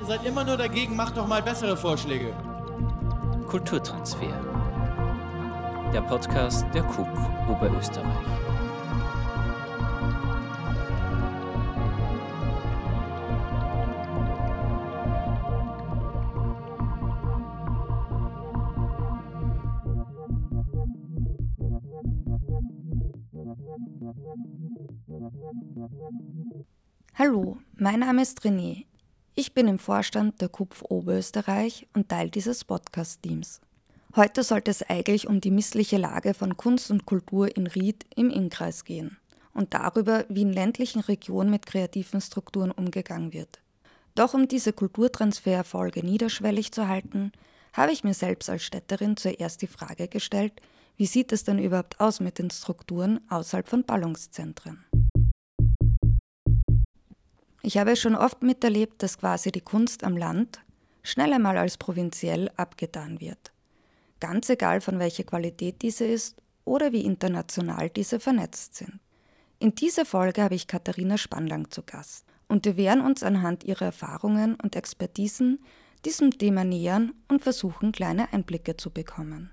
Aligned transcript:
Ihr 0.00 0.06
seid 0.06 0.24
immer 0.24 0.44
nur 0.44 0.56
dagegen, 0.56 0.96
macht 0.96 1.16
doch 1.16 1.26
mal 1.26 1.42
bessere 1.42 1.76
Vorschläge. 1.76 2.32
Kulturtransfer. 3.46 4.26
Der 5.92 6.02
Podcast 6.02 6.66
der 6.72 6.82
KUPF 6.82 7.20
Oberösterreich. 7.48 8.06
Hallo, 27.14 27.58
mein 27.74 28.00
Name 28.00 28.22
ist 28.22 28.40
René. 28.42 28.87
Ich 29.40 29.54
bin 29.54 29.68
im 29.68 29.78
Vorstand 29.78 30.40
der 30.40 30.48
KUPF 30.48 30.82
Oberösterreich 30.88 31.86
und 31.94 32.08
Teil 32.08 32.28
dieses 32.28 32.64
Podcast-Teams. 32.64 33.60
Heute 34.16 34.42
sollte 34.42 34.72
es 34.72 34.82
eigentlich 34.82 35.28
um 35.28 35.40
die 35.40 35.52
missliche 35.52 35.96
Lage 35.96 36.34
von 36.34 36.56
Kunst 36.56 36.90
und 36.90 37.06
Kultur 37.06 37.56
in 37.56 37.68
Ried 37.68 38.04
im 38.16 38.30
Innkreis 38.30 38.84
gehen 38.84 39.16
und 39.54 39.74
darüber, 39.74 40.24
wie 40.28 40.42
in 40.42 40.52
ländlichen 40.52 41.02
Regionen 41.02 41.50
mit 41.50 41.66
kreativen 41.66 42.20
Strukturen 42.20 42.72
umgegangen 42.72 43.32
wird. 43.32 43.60
Doch 44.16 44.34
um 44.34 44.48
diese 44.48 44.72
Kulturtransfererfolge 44.72 46.04
niederschwellig 46.04 46.72
zu 46.72 46.88
halten, 46.88 47.30
habe 47.74 47.92
ich 47.92 48.02
mir 48.02 48.14
selbst 48.14 48.50
als 48.50 48.64
Städterin 48.64 49.16
zuerst 49.16 49.62
die 49.62 49.68
Frage 49.68 50.08
gestellt, 50.08 50.54
wie 50.96 51.06
sieht 51.06 51.30
es 51.30 51.44
denn 51.44 51.60
überhaupt 51.60 52.00
aus 52.00 52.18
mit 52.18 52.40
den 52.40 52.50
Strukturen 52.50 53.20
außerhalb 53.28 53.68
von 53.68 53.84
Ballungszentren? 53.84 54.84
Ich 57.68 57.76
habe 57.76 57.96
schon 57.96 58.14
oft 58.14 58.42
miterlebt, 58.42 59.02
dass 59.02 59.18
quasi 59.18 59.52
die 59.52 59.60
Kunst 59.60 60.02
am 60.02 60.16
Land 60.16 60.58
schnell 61.02 61.34
einmal 61.34 61.58
als 61.58 61.76
provinziell 61.76 62.50
abgetan 62.56 63.20
wird. 63.20 63.52
Ganz 64.20 64.48
egal, 64.48 64.80
von 64.80 64.98
welcher 64.98 65.24
Qualität 65.24 65.82
diese 65.82 66.06
ist 66.06 66.40
oder 66.64 66.92
wie 66.92 67.04
international 67.04 67.90
diese 67.90 68.20
vernetzt 68.20 68.76
sind. 68.76 69.00
In 69.58 69.74
dieser 69.74 70.06
Folge 70.06 70.42
habe 70.42 70.54
ich 70.54 70.66
Katharina 70.66 71.18
Spannlang 71.18 71.70
zu 71.70 71.82
Gast 71.82 72.24
und 72.48 72.64
wir 72.64 72.78
werden 72.78 73.04
uns 73.04 73.22
anhand 73.22 73.64
ihrer 73.64 73.84
Erfahrungen 73.84 74.54
und 74.54 74.74
Expertisen 74.74 75.62
diesem 76.06 76.38
Thema 76.38 76.64
nähern 76.64 77.12
und 77.28 77.42
versuchen, 77.42 77.92
kleine 77.92 78.32
Einblicke 78.32 78.78
zu 78.78 78.90
bekommen. 78.90 79.50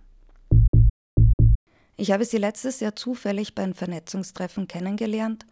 Ich 1.98 2.12
habe 2.12 2.24
sie 2.24 2.38
letztes 2.38 2.80
Jahr 2.80 2.96
zufällig 2.96 3.56
bei 3.56 3.64
einem 3.64 3.74
Vernetzungstreffen 3.74 4.70
kennengelernt 4.70 5.46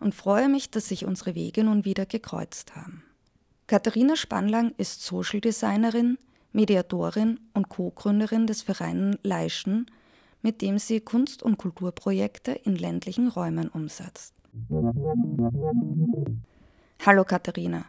und 0.00 0.14
freue 0.14 0.48
mich, 0.48 0.70
dass 0.70 0.88
sich 0.88 1.04
unsere 1.04 1.34
Wege 1.34 1.64
nun 1.64 1.84
wieder 1.84 2.06
gekreuzt 2.06 2.76
haben. 2.76 3.02
Katharina 3.66 4.16
Spannlang 4.16 4.72
ist 4.78 5.02
Social 5.02 5.40
Designerin, 5.40 6.18
Mediatorin 6.52 7.40
und 7.52 7.68
Co-Gründerin 7.68 8.46
des 8.46 8.62
Vereins 8.62 9.18
Leischen, 9.22 9.90
mit 10.42 10.62
dem 10.62 10.78
sie 10.78 11.00
Kunst- 11.00 11.42
und 11.42 11.58
Kulturprojekte 11.58 12.52
in 12.52 12.76
ländlichen 12.76 13.28
Räumen 13.28 13.68
umsetzt. 13.68 14.34
Hallo 17.04 17.24
Katharina, 17.24 17.84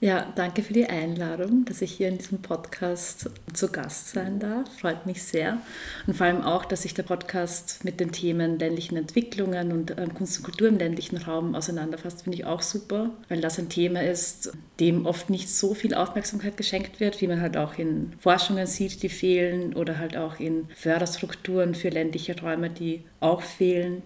ja, 0.00 0.32
danke 0.36 0.62
für 0.62 0.72
die 0.72 0.86
Einladung, 0.86 1.64
dass 1.64 1.82
ich 1.82 1.90
hier 1.90 2.08
in 2.08 2.18
diesem 2.18 2.40
Podcast 2.40 3.30
zu 3.52 3.68
Gast 3.72 4.10
sein 4.10 4.38
darf. 4.38 4.68
Freut 4.78 5.06
mich 5.06 5.24
sehr. 5.24 5.58
Und 6.06 6.14
vor 6.14 6.26
allem 6.26 6.42
auch, 6.42 6.64
dass 6.64 6.82
sich 6.82 6.94
der 6.94 7.02
Podcast 7.02 7.84
mit 7.84 7.98
den 7.98 8.12
Themen 8.12 8.60
ländlichen 8.60 8.96
Entwicklungen 8.96 9.72
und 9.72 9.98
ähm, 9.98 10.14
Kunst 10.14 10.38
und 10.38 10.44
Kultur 10.44 10.68
im 10.68 10.78
ländlichen 10.78 11.16
Raum 11.16 11.56
auseinanderfasst, 11.56 12.22
finde 12.22 12.38
ich 12.38 12.44
auch 12.44 12.62
super, 12.62 13.10
weil 13.28 13.40
das 13.40 13.58
ein 13.58 13.70
Thema 13.70 14.00
ist, 14.00 14.52
dem 14.78 15.04
oft 15.04 15.30
nicht 15.30 15.50
so 15.50 15.74
viel 15.74 15.94
Aufmerksamkeit 15.94 16.56
geschenkt 16.56 17.00
wird, 17.00 17.20
wie 17.20 17.26
man 17.26 17.40
halt 17.40 17.56
auch 17.56 17.76
in 17.76 18.12
Forschungen 18.20 18.68
sieht, 18.68 19.02
die 19.02 19.08
fehlen 19.08 19.74
oder 19.74 19.98
halt 19.98 20.16
auch 20.16 20.38
in 20.38 20.68
Förderstrukturen 20.76 21.74
für 21.74 21.88
ländliche 21.88 22.40
Räume, 22.40 22.70
die 22.70 23.02
auch 23.18 23.42
fehlen. 23.42 24.02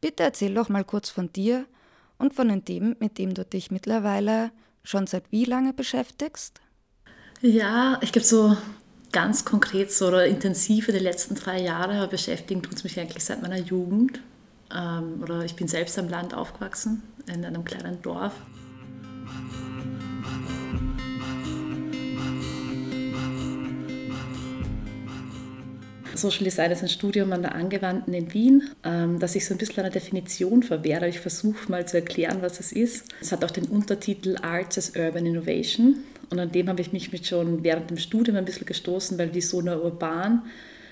Bitte 0.00 0.22
erzähl 0.22 0.54
doch 0.54 0.70
mal 0.70 0.84
kurz 0.84 1.10
von 1.10 1.30
dir 1.30 1.66
und 2.16 2.32
von 2.32 2.48
den 2.48 2.64
Themen, 2.64 2.96
mit 2.98 3.18
denen 3.18 3.34
du 3.34 3.44
dich 3.44 3.70
mittlerweile 3.70 4.50
schon 4.84 5.06
seit 5.06 5.32
wie 5.32 5.44
lange 5.44 5.72
beschäftigst? 5.72 6.60
Ja, 7.40 7.98
ich 8.02 8.12
glaube 8.12 8.26
so 8.26 8.56
ganz 9.12 9.44
konkret 9.44 9.92
so 9.92 10.08
oder 10.08 10.26
intensiv 10.26 10.86
die 10.86 10.92
letzten 10.92 11.34
drei 11.34 11.60
Jahre 11.60 12.08
beschäftigen 12.08 12.62
tut 12.62 12.74
es 12.74 12.84
mich 12.84 12.98
eigentlich 12.98 13.24
seit 13.24 13.42
meiner 13.42 13.58
Jugend. 13.58 14.20
Ähm, 14.74 15.22
oder 15.22 15.44
ich 15.44 15.56
bin 15.56 15.68
selbst 15.68 15.98
am 15.98 16.08
Land 16.08 16.34
aufgewachsen, 16.34 17.02
in 17.26 17.44
einem 17.44 17.64
kleinen 17.64 18.02
Dorf. 18.02 18.32
Social 26.14 26.44
Design 26.44 26.70
ist 26.70 26.82
ein 26.82 26.88
Studium 26.88 27.32
an 27.32 27.42
der 27.42 27.54
Angewandten 27.54 28.14
in 28.14 28.32
Wien, 28.32 28.70
ähm, 28.84 29.18
das 29.18 29.32
sich 29.32 29.46
so 29.46 29.54
ein 29.54 29.58
bisschen 29.58 29.80
einer 29.80 29.90
Definition 29.90 30.62
verwehrt. 30.62 31.02
Ich 31.04 31.20
versuche 31.20 31.70
mal 31.70 31.86
zu 31.86 31.96
erklären, 31.96 32.38
was 32.40 32.60
es 32.60 32.72
ist. 32.72 33.06
Es 33.20 33.32
hat 33.32 33.44
auch 33.44 33.50
den 33.50 33.64
Untertitel 33.64 34.36
Arts 34.42 34.78
as 34.78 34.92
Urban 34.96 35.26
Innovation. 35.26 35.96
Und 36.30 36.38
an 36.38 36.52
dem 36.52 36.68
habe 36.68 36.80
ich 36.80 36.92
mich 36.92 37.12
mit 37.12 37.26
schon 37.26 37.62
während 37.62 37.90
dem 37.90 37.98
Studium 37.98 38.36
ein 38.36 38.44
bisschen 38.44 38.66
gestoßen, 38.66 39.18
weil 39.18 39.30
wieso 39.34 39.60
nur 39.60 39.82
urban? 39.82 40.42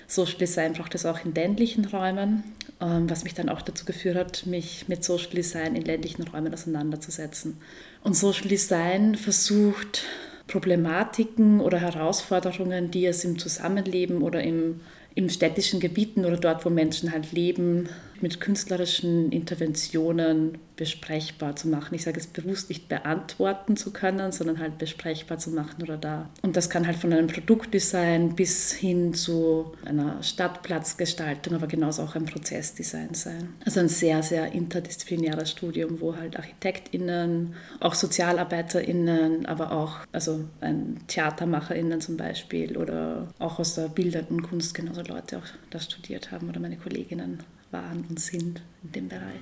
Social 0.07 0.37
Design 0.37 0.73
braucht 0.73 0.95
es 0.95 1.05
auch 1.05 1.23
in 1.25 1.33
ländlichen 1.33 1.85
Räumen, 1.85 2.43
ähm, 2.81 3.09
was 3.09 3.23
mich 3.23 3.33
dann 3.33 3.49
auch 3.49 3.61
dazu 3.61 3.85
geführt 3.85 4.15
hat, 4.15 4.45
mich 4.45 4.87
mit 4.87 5.03
Social 5.03 5.31
Design 5.31 5.75
in 5.75 5.83
ländlichen 5.83 6.23
Räumen 6.23 6.53
auseinanderzusetzen. 6.53 7.57
Und 8.03 8.15
Social 8.15 8.47
Design 8.47 9.15
versucht, 9.15 10.03
Problematiken 10.47 11.61
oder 11.61 11.79
Herausforderungen, 11.79 12.91
die 12.91 13.05
es 13.05 13.23
im 13.23 13.39
Zusammenleben 13.39 14.21
oder 14.21 14.43
im 14.43 14.81
in 15.15 15.29
städtischen 15.29 15.79
Gebieten 15.79 16.25
oder 16.25 16.37
dort, 16.37 16.65
wo 16.65 16.69
Menschen 16.69 17.11
halt 17.11 17.31
leben, 17.31 17.89
mit 18.23 18.39
künstlerischen 18.39 19.33
Interventionen 19.33 20.57
besprechbar 20.77 21.55
zu 21.57 21.67
machen. 21.67 21.93
Ich 21.93 22.03
sage 22.03 22.19
es 22.19 22.25
bewusst 22.25 22.69
nicht 22.69 22.87
beantworten 22.87 23.75
zu 23.75 23.91
können, 23.91 24.31
sondern 24.31 24.59
halt 24.59 24.77
besprechbar 24.77 25.37
zu 25.37 25.51
machen 25.51 25.83
oder 25.83 25.97
da. 25.97 26.29
Und 26.41 26.55
das 26.55 26.69
kann 26.69 26.87
halt 26.87 26.97
von 26.97 27.11
einem 27.11 27.27
Produktdesign 27.27 28.35
bis 28.35 28.71
hin 28.71 29.13
zu 29.13 29.73
einer 29.85 30.23
Stadtplatzgestaltung, 30.23 31.53
aber 31.53 31.67
genauso 31.67 32.01
auch 32.03 32.15
ein 32.15 32.25
Prozessdesign 32.25 33.13
sein. 33.13 33.49
Also 33.65 33.81
ein 33.81 33.89
sehr, 33.89 34.23
sehr 34.23 34.53
interdisziplinäres 34.53 35.51
Studium, 35.51 35.99
wo 35.99 36.15
halt 36.15 36.37
ArchitektInnen, 36.37 37.55
auch 37.81 37.93
SozialarbeiterInnen, 37.93 39.45
aber 39.45 39.73
auch 39.73 39.97
also 40.13 40.45
ein 40.61 41.01
TheatermacherInnen 41.07 41.99
zum 41.99 42.15
Beispiel 42.15 42.77
oder 42.77 43.27
auch 43.37 43.59
aus 43.59 43.75
der 43.75 43.89
bildenden 43.89 44.41
Kunst 44.41 44.73
genauso 44.73 45.01
Leute 45.01 45.39
auch 45.39 45.45
das 45.69 45.85
studiert 45.85 46.31
haben 46.31 46.47
oder 46.49 46.61
meine 46.61 46.77
Kolleginnen 46.77 47.43
waren 47.73 48.05
und 48.09 48.19
sind 48.19 48.61
in 48.83 48.91
dem 48.91 49.09
Bereich. 49.09 49.41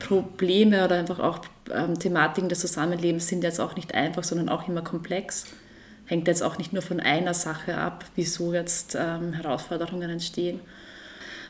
Probleme 0.00 0.84
oder 0.84 0.96
einfach 0.96 1.20
auch 1.20 1.38
ähm, 1.72 1.98
Thematiken 1.98 2.48
des 2.48 2.58
Zusammenlebens 2.60 3.28
sind 3.28 3.44
jetzt 3.44 3.60
auch 3.60 3.76
nicht 3.76 3.94
einfach, 3.94 4.24
sondern 4.24 4.48
auch 4.48 4.66
immer 4.66 4.82
komplex. 4.82 5.44
Hängt 6.06 6.26
jetzt 6.26 6.42
auch 6.42 6.58
nicht 6.58 6.72
nur 6.72 6.82
von 6.82 6.98
einer 6.98 7.34
Sache 7.34 7.76
ab, 7.76 8.04
wieso 8.16 8.52
jetzt 8.52 8.96
ähm, 8.98 9.32
Herausforderungen 9.32 10.10
entstehen. 10.10 10.58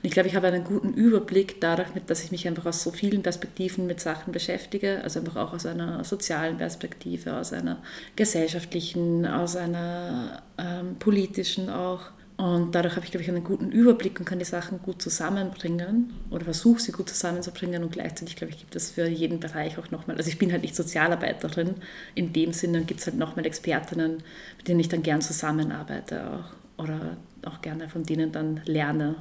Und 0.02 0.06
ich 0.06 0.12
glaube, 0.12 0.30
ich 0.30 0.34
habe 0.34 0.46
einen 0.46 0.64
guten 0.64 0.94
Überblick 0.94 1.60
dadurch, 1.60 1.88
dass 2.06 2.24
ich 2.24 2.30
mich 2.30 2.48
einfach 2.48 2.64
aus 2.64 2.82
so 2.82 2.90
vielen 2.90 3.22
Perspektiven 3.22 3.86
mit 3.86 4.00
Sachen 4.00 4.32
beschäftige, 4.32 5.02
also 5.02 5.20
einfach 5.20 5.36
auch 5.36 5.52
aus 5.52 5.66
einer 5.66 6.02
sozialen 6.04 6.56
Perspektive, 6.56 7.34
aus 7.34 7.52
einer 7.52 7.82
gesellschaftlichen, 8.16 9.26
aus 9.26 9.56
einer 9.56 10.42
ähm, 10.56 10.96
politischen 10.98 11.68
auch. 11.68 12.12
Und 12.38 12.74
dadurch 12.74 12.96
habe 12.96 13.04
ich, 13.04 13.10
glaube 13.10 13.24
ich, 13.24 13.28
einen 13.28 13.44
guten 13.44 13.70
Überblick 13.70 14.18
und 14.18 14.24
kann 14.24 14.38
die 14.38 14.46
Sachen 14.46 14.80
gut 14.80 15.02
zusammenbringen 15.02 16.14
oder 16.30 16.44
versuche 16.44 16.80
sie 16.80 16.92
gut 16.92 17.10
zusammenzubringen. 17.10 17.82
Und 17.84 17.92
gleichzeitig, 17.92 18.36
glaube 18.36 18.54
ich, 18.54 18.58
gibt 18.58 18.74
es 18.74 18.92
für 18.92 19.06
jeden 19.06 19.38
Bereich 19.38 19.76
auch 19.76 19.90
nochmal, 19.90 20.16
also 20.16 20.30
ich 20.30 20.38
bin 20.38 20.50
halt 20.50 20.62
nicht 20.62 20.74
Sozialarbeiterin 20.74 21.74
in 22.14 22.32
dem 22.32 22.54
Sinne, 22.54 22.84
gibt 22.84 23.00
es 23.00 23.06
halt 23.06 23.18
nochmal 23.18 23.44
Expertinnen, 23.44 24.22
mit 24.56 24.68
denen 24.68 24.80
ich 24.80 24.88
dann 24.88 25.02
gern 25.02 25.20
zusammenarbeite 25.20 26.22
auch 26.30 26.82
oder 26.82 27.18
auch 27.44 27.60
gerne 27.60 27.90
von 27.90 28.04
denen 28.04 28.32
dann 28.32 28.62
lerne 28.64 29.16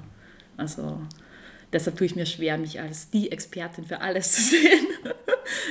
also 0.59 0.99
deshalb 1.73 1.97
tue 1.97 2.05
ich 2.05 2.15
mir 2.15 2.25
schwer, 2.25 2.57
mich 2.57 2.79
als 2.79 3.09
die 3.09 3.31
Expertin 3.31 3.85
für 3.85 4.01
alles 4.01 4.31
zu 4.33 4.41
sehen, 4.41 4.87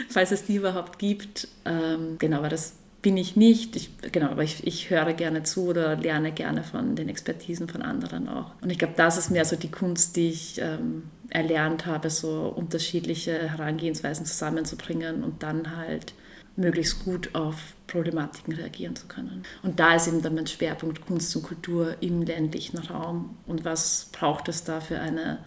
falls 0.08 0.32
es 0.32 0.44
die 0.44 0.56
überhaupt 0.56 0.98
gibt. 0.98 1.48
Ähm, 1.64 2.16
genau, 2.18 2.38
aber 2.38 2.48
das 2.48 2.74
bin 3.02 3.16
ich 3.16 3.36
nicht. 3.36 3.76
Ich, 3.76 3.90
genau, 4.12 4.28
aber 4.28 4.42
ich, 4.42 4.66
ich 4.66 4.90
höre 4.90 5.12
gerne 5.12 5.44
zu 5.44 5.68
oder 5.68 5.96
lerne 5.96 6.32
gerne 6.32 6.64
von 6.64 6.96
den 6.96 7.08
Expertisen 7.08 7.68
von 7.68 7.82
anderen 7.82 8.28
auch. 8.28 8.52
Und 8.60 8.70
ich 8.70 8.78
glaube, 8.78 8.94
das 8.96 9.16
ist 9.18 9.30
mehr 9.30 9.44
so 9.44 9.56
die 9.56 9.70
Kunst, 9.70 10.16
die 10.16 10.30
ich 10.30 10.60
ähm, 10.60 11.04
erlernt 11.30 11.86
habe, 11.86 12.10
so 12.10 12.52
unterschiedliche 12.54 13.50
Herangehensweisen 13.50 14.26
zusammenzubringen 14.26 15.22
und 15.22 15.42
dann 15.42 15.76
halt 15.76 16.14
möglichst 16.58 17.04
gut 17.04 17.34
auf 17.34 17.74
Problematiken 17.86 18.52
reagieren 18.52 18.96
zu 18.96 19.06
können. 19.06 19.44
Und 19.62 19.80
da 19.80 19.94
ist 19.94 20.08
eben 20.08 20.22
dann 20.22 20.34
mein 20.34 20.46
Schwerpunkt 20.46 21.06
Kunst 21.06 21.34
und 21.36 21.42
Kultur 21.42 21.96
im 22.00 22.22
ländlichen 22.22 22.78
Raum 22.78 23.36
und 23.46 23.64
was 23.64 24.08
braucht 24.12 24.48
es 24.48 24.64
da 24.64 24.80
für 24.80 24.98
eine, 25.00 25.38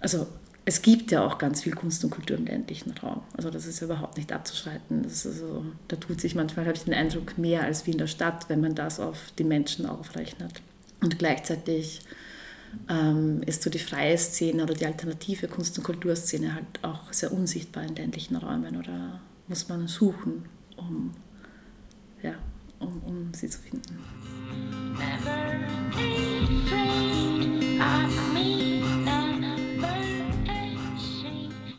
also 0.00 0.26
es 0.64 0.82
gibt 0.82 1.10
ja 1.10 1.26
auch 1.26 1.38
ganz 1.38 1.62
viel 1.62 1.74
Kunst 1.74 2.04
und 2.04 2.10
Kultur 2.10 2.36
im 2.36 2.46
ländlichen 2.46 2.92
Raum. 2.92 3.22
Also 3.36 3.50
das 3.50 3.66
ist 3.66 3.80
ja 3.80 3.86
überhaupt 3.86 4.16
nicht 4.16 4.30
ist 4.30 5.26
also, 5.26 5.64
da 5.88 5.96
tut 5.96 6.20
sich 6.20 6.36
manchmal, 6.36 6.66
habe 6.66 6.76
ich 6.76 6.84
den 6.84 6.94
Eindruck, 6.94 7.36
mehr 7.36 7.64
als 7.64 7.86
wie 7.86 7.90
in 7.90 7.98
der 7.98 8.06
Stadt, 8.06 8.48
wenn 8.48 8.60
man 8.60 8.76
das 8.76 9.00
auf 9.00 9.32
die 9.38 9.44
Menschen 9.44 9.86
aufrechnet. 9.86 10.62
Und 11.00 11.18
gleichzeitig 11.18 12.02
ähm, 12.88 13.42
ist 13.44 13.62
so 13.62 13.70
die 13.70 13.80
freie 13.80 14.16
Szene 14.16 14.62
oder 14.62 14.74
die 14.74 14.86
alternative 14.86 15.48
Kunst- 15.48 15.76
und 15.78 15.84
Kulturszene 15.84 16.54
halt 16.54 16.66
auch 16.82 17.12
sehr 17.12 17.32
unsichtbar 17.32 17.82
in 17.82 17.96
ländlichen 17.96 18.36
Räumen 18.36 18.76
oder 18.76 19.20
muss 19.48 19.68
man 19.68 19.88
suchen, 19.88 20.48
um, 20.76 21.12
ja, 22.22 22.34
um, 22.78 23.02
um 23.04 23.34
sie 23.34 23.48
zu 23.48 23.58
finden. 23.58 23.98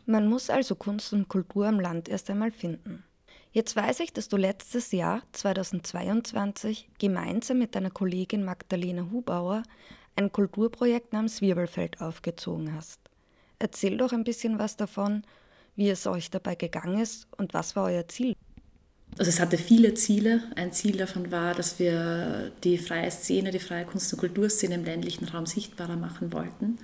Man 0.05 0.27
muss 0.27 0.49
also 0.49 0.75
Kunst 0.75 1.13
und 1.13 1.27
Kultur 1.27 1.67
am 1.67 1.79
Land 1.79 2.09
erst 2.09 2.29
einmal 2.29 2.51
finden. 2.51 3.03
Jetzt 3.51 3.75
weiß 3.75 3.99
ich, 4.01 4.11
dass 4.13 4.29
du 4.29 4.37
letztes 4.37 4.91
Jahr, 4.91 5.21
2022, 5.31 6.89
gemeinsam 6.97 7.59
mit 7.59 7.75
deiner 7.75 7.91
Kollegin 7.91 8.43
Magdalena 8.43 9.07
Hubauer 9.11 9.63
ein 10.15 10.31
Kulturprojekt 10.31 11.13
namens 11.13 11.41
Wirbelfeld 11.41 12.01
aufgezogen 12.01 12.73
hast. 12.75 12.99
Erzähl 13.59 13.97
doch 13.97 14.11
ein 14.11 14.23
bisschen 14.23 14.59
was 14.59 14.75
davon, 14.75 15.23
wie 15.75 15.89
es 15.89 16.07
euch 16.07 16.29
dabei 16.29 16.55
gegangen 16.55 16.99
ist 16.99 17.27
und 17.37 17.53
was 17.53 17.75
war 17.75 17.85
euer 17.85 18.07
Ziel? 18.07 18.35
Also 19.17 19.29
es 19.29 19.39
hatte 19.39 19.57
viele 19.57 19.93
Ziele. 19.93 20.41
Ein 20.55 20.71
Ziel 20.71 20.97
davon 20.97 21.31
war, 21.31 21.53
dass 21.53 21.77
wir 21.77 22.51
die 22.63 22.77
freie 22.77 23.11
Szene, 23.11 23.51
die 23.51 23.59
freie 23.59 23.85
Kunst- 23.85 24.11
und 24.13 24.19
Kulturszene 24.19 24.75
im 24.75 24.83
ländlichen 24.83 25.25
Raum 25.25 25.45
sichtbarer 25.45 25.95
machen 25.95 26.33
wollten. 26.33 26.79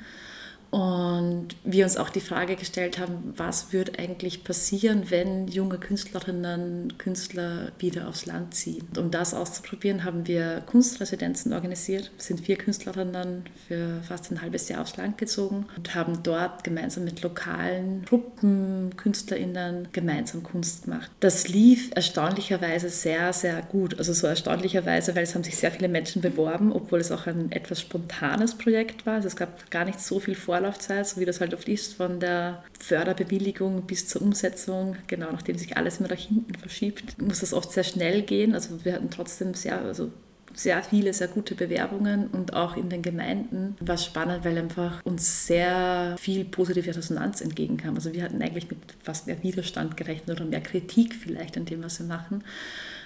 Und 0.71 1.55
wir 1.63 1.83
uns 1.83 1.97
auch 1.97 2.09
die 2.09 2.19
Frage 2.19 2.55
gestellt 2.55 2.99
haben, 2.99 3.33
was 3.35 3.73
wird 3.73 3.97
eigentlich 3.97 4.43
passieren, 4.43 5.09
wenn 5.09 5.47
junge 5.47 5.79
Künstlerinnen 5.79 6.93
Künstler 6.99 7.71
wieder 7.79 8.07
aufs 8.07 8.27
Land 8.27 8.53
ziehen. 8.53 8.87
Um 8.95 9.09
das 9.09 9.33
auszuprobieren, 9.33 10.03
haben 10.03 10.27
wir 10.27 10.61
Kunstresidenzen 10.67 11.53
organisiert. 11.53 12.11
Sind 12.17 12.41
vier 12.41 12.57
Künstlerinnen 12.57 13.45
für 13.67 14.01
fast 14.07 14.31
ein 14.31 14.41
halbes 14.41 14.69
Jahr 14.69 14.81
aufs 14.81 14.97
Land 14.97 15.17
gezogen 15.17 15.65
und 15.75 15.95
haben 15.95 16.21
dort 16.21 16.63
gemeinsam 16.63 17.03
mit 17.03 17.23
lokalen 17.23 18.05
Gruppen, 18.05 18.95
KünstlerInnen 18.95 19.87
gemeinsam 19.91 20.43
Kunst 20.43 20.85
gemacht. 20.85 21.09
Das 21.19 21.47
lief 21.47 21.89
erstaunlicherweise 21.95 22.89
sehr, 22.89 23.33
sehr 23.33 23.59
gut. 23.63 23.97
Also 23.97 24.13
so 24.13 24.27
erstaunlicherweise, 24.27 25.15
weil 25.15 25.23
es 25.23 25.33
haben 25.33 25.43
sich 25.43 25.57
sehr 25.57 25.71
viele 25.71 25.87
Menschen 25.87 26.21
beworben, 26.21 26.71
obwohl 26.71 26.99
es 26.99 27.11
auch 27.11 27.25
ein 27.25 27.51
etwas 27.51 27.81
spontanes 27.81 28.55
Projekt 28.55 29.07
war. 29.07 29.15
Also 29.15 29.27
es 29.27 29.35
gab 29.35 29.71
gar 29.71 29.85
nicht 29.85 29.99
so 29.99 30.19
viel 30.19 30.35
Vor 30.35 30.58
Vorlaufzeit, 30.59 31.07
so 31.07 31.21
wie 31.21 31.25
das 31.25 31.39
halt 31.39 31.53
oft 31.53 31.69
ist, 31.69 31.93
von 31.93 32.19
der 32.19 32.63
Förderbewilligung 32.79 33.83
bis 33.83 34.07
zur 34.07 34.21
Umsetzung, 34.21 34.97
genau 35.07 35.31
nachdem 35.31 35.57
sich 35.57 35.77
alles 35.77 35.99
immer 35.99 36.09
nach 36.09 36.17
hinten 36.17 36.53
verschiebt, 36.55 37.21
muss 37.21 37.39
das 37.39 37.53
oft 37.53 37.71
sehr 37.71 37.85
schnell 37.85 38.23
gehen. 38.23 38.53
Also 38.53 38.83
wir 38.83 38.93
hatten 38.93 39.09
trotzdem 39.09 39.53
sehr, 39.53 39.81
also 39.81 40.11
sehr 40.53 40.83
viele, 40.83 41.13
sehr 41.13 41.29
gute 41.29 41.55
Bewerbungen 41.55 42.27
und 42.27 42.53
auch 42.53 42.75
in 42.75 42.89
den 42.89 43.01
Gemeinden 43.01 43.77
war 43.79 43.95
es 43.95 44.03
spannend, 44.03 44.43
weil 44.43 44.57
einfach 44.57 45.01
uns 45.05 45.47
sehr 45.47 46.17
viel 46.19 46.43
positive 46.43 46.93
Resonanz 46.93 47.39
entgegenkam. 47.39 47.95
Also 47.95 48.13
wir 48.13 48.23
hatten 48.23 48.41
eigentlich 48.41 48.69
mit 48.69 48.79
fast 49.01 49.27
mehr 49.27 49.41
Widerstand 49.41 49.95
gerechnet 49.95 50.41
oder 50.41 50.49
mehr 50.49 50.61
Kritik 50.61 51.15
vielleicht 51.15 51.55
an 51.55 51.65
dem, 51.65 51.81
was 51.83 51.99
wir 51.99 52.07
machen. 52.07 52.43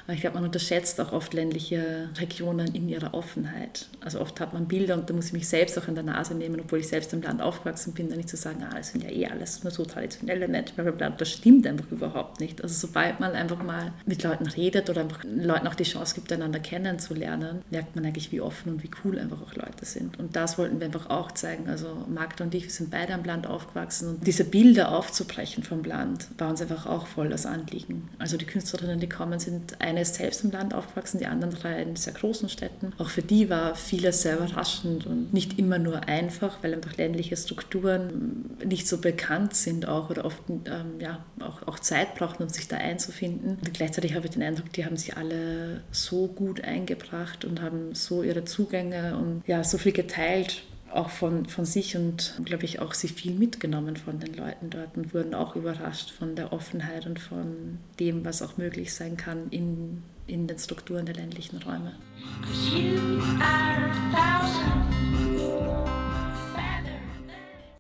Aber 0.05 0.13
ich 0.13 0.21
glaube, 0.21 0.35
man 0.35 0.44
unterschätzt 0.44 1.00
auch 1.00 1.13
oft 1.13 1.33
ländliche 1.33 2.09
Regionen 2.19 2.75
in 2.75 2.89
ihrer 2.89 3.13
Offenheit. 3.13 3.88
Also 4.01 4.19
oft 4.19 4.39
hat 4.41 4.53
man 4.53 4.67
Bilder 4.67 4.95
und 4.95 5.09
da 5.09 5.13
muss 5.13 5.27
ich 5.27 5.33
mich 5.33 5.47
selbst 5.47 5.79
auch 5.79 5.88
in 5.88 5.95
der 5.95 6.03
Nase 6.03 6.35
nehmen, 6.35 6.59
obwohl 6.59 6.79
ich 6.79 6.89
selbst 6.89 7.13
im 7.13 7.21
Land 7.21 7.41
aufgewachsen 7.41 7.94
bin, 7.94 8.09
dann 8.09 8.17
nicht 8.17 8.29
zu 8.29 8.35
sagen, 8.35 8.65
ah, 8.69 8.75
das 8.75 8.91
sind 8.91 9.03
ja 9.03 9.09
eh 9.09 9.27
alles 9.27 9.63
nur 9.63 9.71
so 9.71 9.85
traditionelle 9.85 10.47
Menschen, 10.47 10.75
Das 11.17 11.31
stimmt 11.31 11.65
einfach 11.65 11.89
überhaupt 11.89 12.41
nicht. 12.41 12.61
Also 12.61 12.88
sobald 12.88 13.21
man 13.21 13.31
einfach 13.31 13.63
mal 13.63 13.94
mit 14.05 14.23
Leuten 14.23 14.45
redet 14.47 14.89
oder 14.89 15.01
einfach 15.01 15.23
Leuten 15.23 15.67
auch 15.67 15.75
die 15.75 15.83
Chance 15.83 16.15
gibt, 16.15 16.31
einander 16.33 16.59
kennenzulernen, 16.59 17.61
merkt 17.69 17.95
man 17.95 18.06
eigentlich, 18.06 18.31
wie 18.31 18.41
offen 18.41 18.73
und 18.73 18.83
wie 18.83 18.91
cool 19.03 19.17
einfach 19.17 19.41
auch 19.41 19.56
Leute 19.56 19.85
sind. 19.85 20.19
Und 20.19 20.35
das 20.35 20.57
wollten 20.57 20.79
wir 20.79 20.88
einfach 20.88 21.09
auch 21.09 21.31
zeigen. 21.31 21.69
Also 21.69 22.06
Magda 22.13 22.44
und 22.44 22.53
ich, 22.53 22.63
wir 22.63 22.71
sind 22.71 22.91
beide 22.91 23.13
am 23.13 23.23
Land 23.23 23.47
aufgewachsen 23.47 24.09
und 24.09 24.27
diese 24.27 24.44
Bilder 24.44 24.91
aufzubrechen 24.91 25.63
vom 25.63 25.83
Land 25.83 26.27
war 26.38 26.49
uns 26.49 26.61
einfach 26.61 26.88
auch 26.88 27.07
voll 27.07 27.29
das 27.29 27.45
Anliegen. 27.45 28.09
Also 28.19 28.35
die 28.35 28.45
Künstlerinnen, 28.45 28.99
die 28.99 29.07
kommen, 29.07 29.39
sind 29.39 29.81
ein 29.81 29.93
eine 29.94 30.01
ist 30.01 30.16
selbst 30.16 30.44
im 30.44 30.51
Land 30.51 30.74
aufgewachsen, 30.74 31.19
die 31.19 31.25
anderen 31.25 31.54
drei 31.54 31.81
in 31.81 31.95
sehr 31.95 32.13
großen 32.13 32.50
Städten. 32.50 32.94
Auch 32.98 33.10
für 33.10 33.22
die 33.22 33.50
war 33.50 33.75
vieles 33.75 34.24
sehr 34.24 34.38
überraschend 34.38 35.06
und 35.06 35.34
nicht 35.34 35.60
immer 35.60 35.80
nur 35.80 36.07
einfach, 36.07 36.57
weil 36.62 36.74
einfach 36.74 36.98
ländliche 36.98 37.38
Strukturen 37.38 38.57
nicht 38.66 38.88
so 38.88 38.98
bekannt 38.98 39.56
sind 39.56 39.88
auch 39.88 40.10
oder 40.10 40.25
oft 40.25 40.42
ähm, 40.50 41.00
ja, 41.00 41.24
auch, 41.40 41.68
auch 41.68 41.80
Zeit 41.80 42.16
brauchen, 42.16 42.44
um 42.44 42.50
sich 42.50 42.68
da 42.68 42.78
einzufinden. 42.78 43.57
Und 43.63 43.74
gleichzeitig 43.74 44.16
habe 44.16 44.25
ich 44.25 44.31
den 44.31 44.44
Eindruck, 44.44 44.72
die 44.74 44.86
haben 44.86 44.98
sich 44.98 45.16
alle 45.16 45.81
so 45.92 46.28
gut 46.28 46.63
eingebracht 46.63 47.45
und 47.45 47.62
haben 47.62 47.94
so 47.94 48.24
ihre 48.24 48.45
Zugänge 48.45 49.18
und 49.18 49.44
ja, 49.48 49.63
so 49.63 49.78
viel 49.78 49.94
geteilt 49.94 50.63
auch 50.95 51.10
von, 51.10 51.48
von 51.48 51.66
sich 51.66 51.98
und, 51.98 52.40
glaube 52.45 52.66
ich, 52.66 52.80
auch 52.80 52.94
sie 52.94 53.07
viel 53.07 53.34
mitgenommen 53.34 53.98
von 53.98 54.19
den 54.19 54.34
Leuten 54.34 54.69
dort 54.69 54.95
und 54.95 55.13
wurden 55.13 55.34
auch 55.34 55.56
überrascht 55.56 56.12
von 56.12 56.36
der 56.36 56.54
Offenheit 56.54 57.06
und 57.06 57.19
von 57.19 57.80
dem, 58.00 58.24
was 58.25 58.42
auch 58.42 58.57
möglich 58.57 58.94
sein 58.94 59.18
kann 59.18 59.50
in, 59.50 60.04
in 60.28 60.48
den 60.48 60.60
Strukturen 60.60 61.06
der 61.06 61.16
ländlichen 61.16 61.62
Räume. 61.63 61.94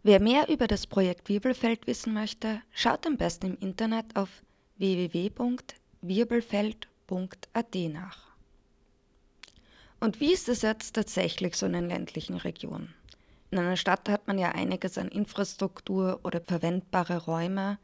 Wer 0.05 0.19
mehr 0.19 0.49
über 0.49 0.67
das 0.67 0.85
Projekt 0.85 1.29
Wirbelfeld 1.29 1.87
wissen 1.87 2.13
möchte, 2.13 2.61
schaut 2.71 3.07
am 3.07 3.15
besten 3.17 3.45
im 3.45 3.57
Internet 3.59 4.05
auf 4.15 4.27
www.wirbelfeld.at 4.77 7.75
nach. 7.91 8.17
Und 10.01 10.19
wie 10.19 10.33
ist 10.33 10.49
es 10.49 10.63
jetzt 10.63 10.95
tatsächlich 10.95 11.55
so 11.55 11.65
in 11.65 11.71
den 11.73 11.87
ländlichen 11.87 12.35
Regionen? 12.35 12.93
In 13.53 13.59
einer 13.59 13.77
Stadt 13.77 14.09
hat 14.09 14.25
man 14.25 14.39
ja 14.39 14.49
einiges 14.53 14.97
an 14.97 15.09
Infrastruktur 15.09 16.21
oder 16.23 16.41
verwendbare 16.41 17.23
Räume. 17.25 17.77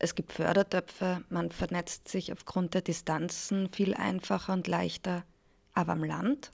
Es 0.00 0.16
gibt 0.16 0.32
Fördertöpfe, 0.32 1.22
man 1.28 1.52
vernetzt 1.52 2.08
sich 2.08 2.32
aufgrund 2.32 2.74
der 2.74 2.80
Distanzen 2.82 3.68
viel 3.70 3.94
einfacher 3.94 4.52
und 4.52 4.66
leichter. 4.66 5.22
Aber 5.74 5.92
am 5.92 6.02
Land? 6.02 6.50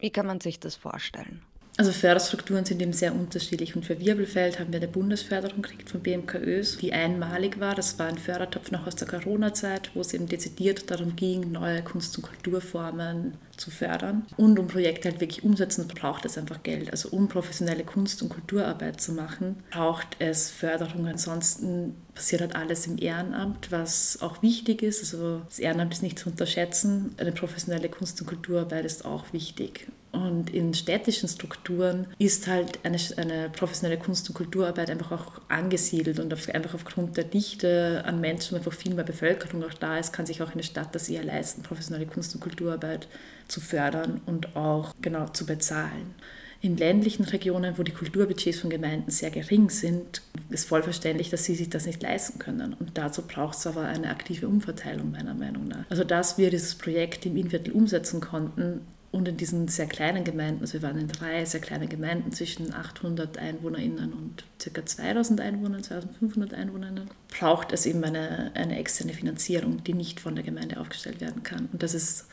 Wie 0.00 0.10
kann 0.10 0.26
man 0.26 0.40
sich 0.40 0.58
das 0.58 0.74
vorstellen? 0.74 1.40
Also 1.78 1.92
Förderstrukturen 1.92 2.64
sind 2.64 2.80
eben 2.80 2.94
sehr 2.94 3.14
unterschiedlich 3.14 3.76
und 3.76 3.84
für 3.84 4.00
Wirbelfeld 4.00 4.58
haben 4.58 4.72
wir 4.72 4.78
eine 4.78 4.88
Bundesförderung 4.88 5.60
gekriegt 5.60 5.90
von 5.90 6.00
BMKÖs, 6.00 6.78
die 6.78 6.94
einmalig 6.94 7.60
war. 7.60 7.74
Das 7.74 7.98
war 7.98 8.06
ein 8.06 8.16
Fördertopf 8.16 8.70
noch 8.70 8.86
aus 8.86 8.96
der 8.96 9.08
Corona-Zeit, 9.08 9.90
wo 9.92 10.00
es 10.00 10.14
eben 10.14 10.26
dezidiert 10.26 10.90
darum 10.90 11.16
ging, 11.16 11.52
neue 11.52 11.82
Kunst- 11.82 12.16
und 12.16 12.22
Kulturformen 12.22 13.34
zu 13.58 13.70
fördern. 13.70 14.24
Und 14.38 14.58
um 14.58 14.68
Projekte 14.68 15.10
halt 15.10 15.20
wirklich 15.20 15.44
umsetzen, 15.44 15.86
braucht 15.86 16.24
es 16.24 16.38
einfach 16.38 16.62
Geld. 16.62 16.90
Also 16.90 17.10
um 17.10 17.28
professionelle 17.28 17.84
Kunst- 17.84 18.22
und 18.22 18.30
Kulturarbeit 18.30 18.98
zu 19.02 19.12
machen, 19.12 19.56
braucht 19.70 20.16
es 20.18 20.50
Förderungen. 20.50 21.08
Ansonsten 21.08 21.94
passiert 22.14 22.40
halt 22.40 22.56
alles 22.56 22.86
im 22.86 22.96
Ehrenamt, 22.96 23.70
was 23.70 24.22
auch 24.22 24.42
wichtig 24.42 24.82
ist. 24.82 25.02
Also 25.02 25.42
das 25.46 25.58
Ehrenamt 25.58 25.92
ist 25.92 26.02
nicht 26.02 26.18
zu 26.18 26.30
unterschätzen. 26.30 27.14
Eine 27.18 27.32
professionelle 27.32 27.90
Kunst- 27.90 28.18
und 28.22 28.28
Kulturarbeit 28.28 28.86
ist 28.86 29.04
auch 29.04 29.34
wichtig. 29.34 29.88
Und 30.16 30.48
in 30.48 30.72
städtischen 30.72 31.28
Strukturen 31.28 32.06
ist 32.18 32.46
halt 32.46 32.78
eine, 32.84 32.96
eine 33.18 33.50
professionelle 33.50 34.00
Kunst- 34.00 34.28
und 34.30 34.34
Kulturarbeit 34.34 34.88
einfach 34.88 35.12
auch 35.12 35.40
angesiedelt 35.48 36.18
und 36.18 36.32
auf, 36.32 36.48
einfach 36.48 36.74
aufgrund 36.74 37.18
der 37.18 37.24
Dichte 37.24 38.02
an 38.06 38.20
Menschen, 38.20 38.56
einfach 38.56 38.72
viel 38.72 38.94
mehr 38.94 39.04
Bevölkerung 39.04 39.62
auch 39.62 39.74
da 39.74 39.98
ist, 39.98 40.14
kann 40.14 40.24
sich 40.24 40.40
auch 40.40 40.52
eine 40.52 40.62
Stadt 40.62 40.94
das 40.94 41.10
eher 41.10 41.22
leisten, 41.22 41.62
professionelle 41.62 42.06
Kunst- 42.06 42.34
und 42.34 42.40
Kulturarbeit 42.40 43.08
zu 43.46 43.60
fördern 43.60 44.22
und 44.24 44.56
auch 44.56 44.94
genau 45.02 45.28
zu 45.28 45.44
bezahlen. 45.44 46.14
In 46.62 46.78
ländlichen 46.78 47.24
Regionen, 47.24 47.76
wo 47.76 47.82
die 47.82 47.92
Kulturbudgets 47.92 48.60
von 48.60 48.70
Gemeinden 48.70 49.10
sehr 49.10 49.30
gering 49.30 49.68
sind, 49.68 50.22
ist 50.48 50.66
voll 50.66 50.82
verständlich, 50.82 51.28
dass 51.28 51.44
sie 51.44 51.54
sich 51.54 51.68
das 51.68 51.84
nicht 51.84 52.02
leisten 52.02 52.38
können. 52.38 52.72
Und 52.72 52.96
dazu 52.96 53.22
braucht 53.22 53.58
es 53.58 53.66
aber 53.66 53.82
eine 53.82 54.08
aktive 54.08 54.48
Umverteilung, 54.48 55.10
meiner 55.10 55.34
Meinung 55.34 55.68
nach. 55.68 55.84
Also, 55.90 56.02
dass 56.02 56.38
wir 56.38 56.50
dieses 56.50 56.74
Projekt 56.74 57.26
im 57.26 57.36
Innviertel 57.36 57.72
umsetzen 57.72 58.20
konnten, 58.20 58.80
und 59.16 59.26
in 59.28 59.36
diesen 59.38 59.66
sehr 59.68 59.86
kleinen 59.86 60.24
Gemeinden, 60.24 60.60
also 60.60 60.74
wir 60.74 60.82
waren 60.82 60.98
in 60.98 61.08
drei 61.08 61.44
sehr 61.46 61.60
kleinen 61.60 61.88
Gemeinden 61.88 62.32
zwischen 62.32 62.74
800 62.74 63.38
EinwohnerInnen 63.38 64.12
und 64.12 64.44
ca. 64.58 64.84
2000 64.84 65.40
Einwohnern, 65.40 65.82
2500 65.82 66.52
EinwohnerInnen, 66.52 67.08
braucht 67.28 67.72
es 67.72 67.86
eben 67.86 68.04
eine, 68.04 68.52
eine 68.54 68.78
externe 68.78 69.14
Finanzierung, 69.14 69.82
die 69.84 69.94
nicht 69.94 70.20
von 70.20 70.34
der 70.34 70.44
Gemeinde 70.44 70.78
aufgestellt 70.78 71.22
werden 71.22 71.42
kann. 71.42 71.68
Und 71.72 71.82
das 71.82 71.94
ist 71.94 72.26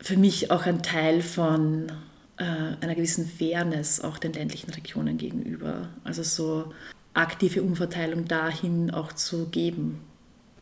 für 0.00 0.16
mich 0.16 0.50
auch 0.50 0.66
ein 0.66 0.82
Teil 0.82 1.22
von 1.22 1.92
äh, 2.36 2.44
einer 2.80 2.96
gewissen 2.96 3.26
Fairness 3.26 4.00
auch 4.00 4.18
den 4.18 4.32
ländlichen 4.32 4.70
Regionen 4.70 5.16
gegenüber. 5.16 5.88
Also 6.02 6.24
so 6.24 6.72
aktive 7.14 7.62
Umverteilung 7.62 8.26
dahin 8.26 8.90
auch 8.90 9.12
zu 9.12 9.46
geben. 9.46 10.00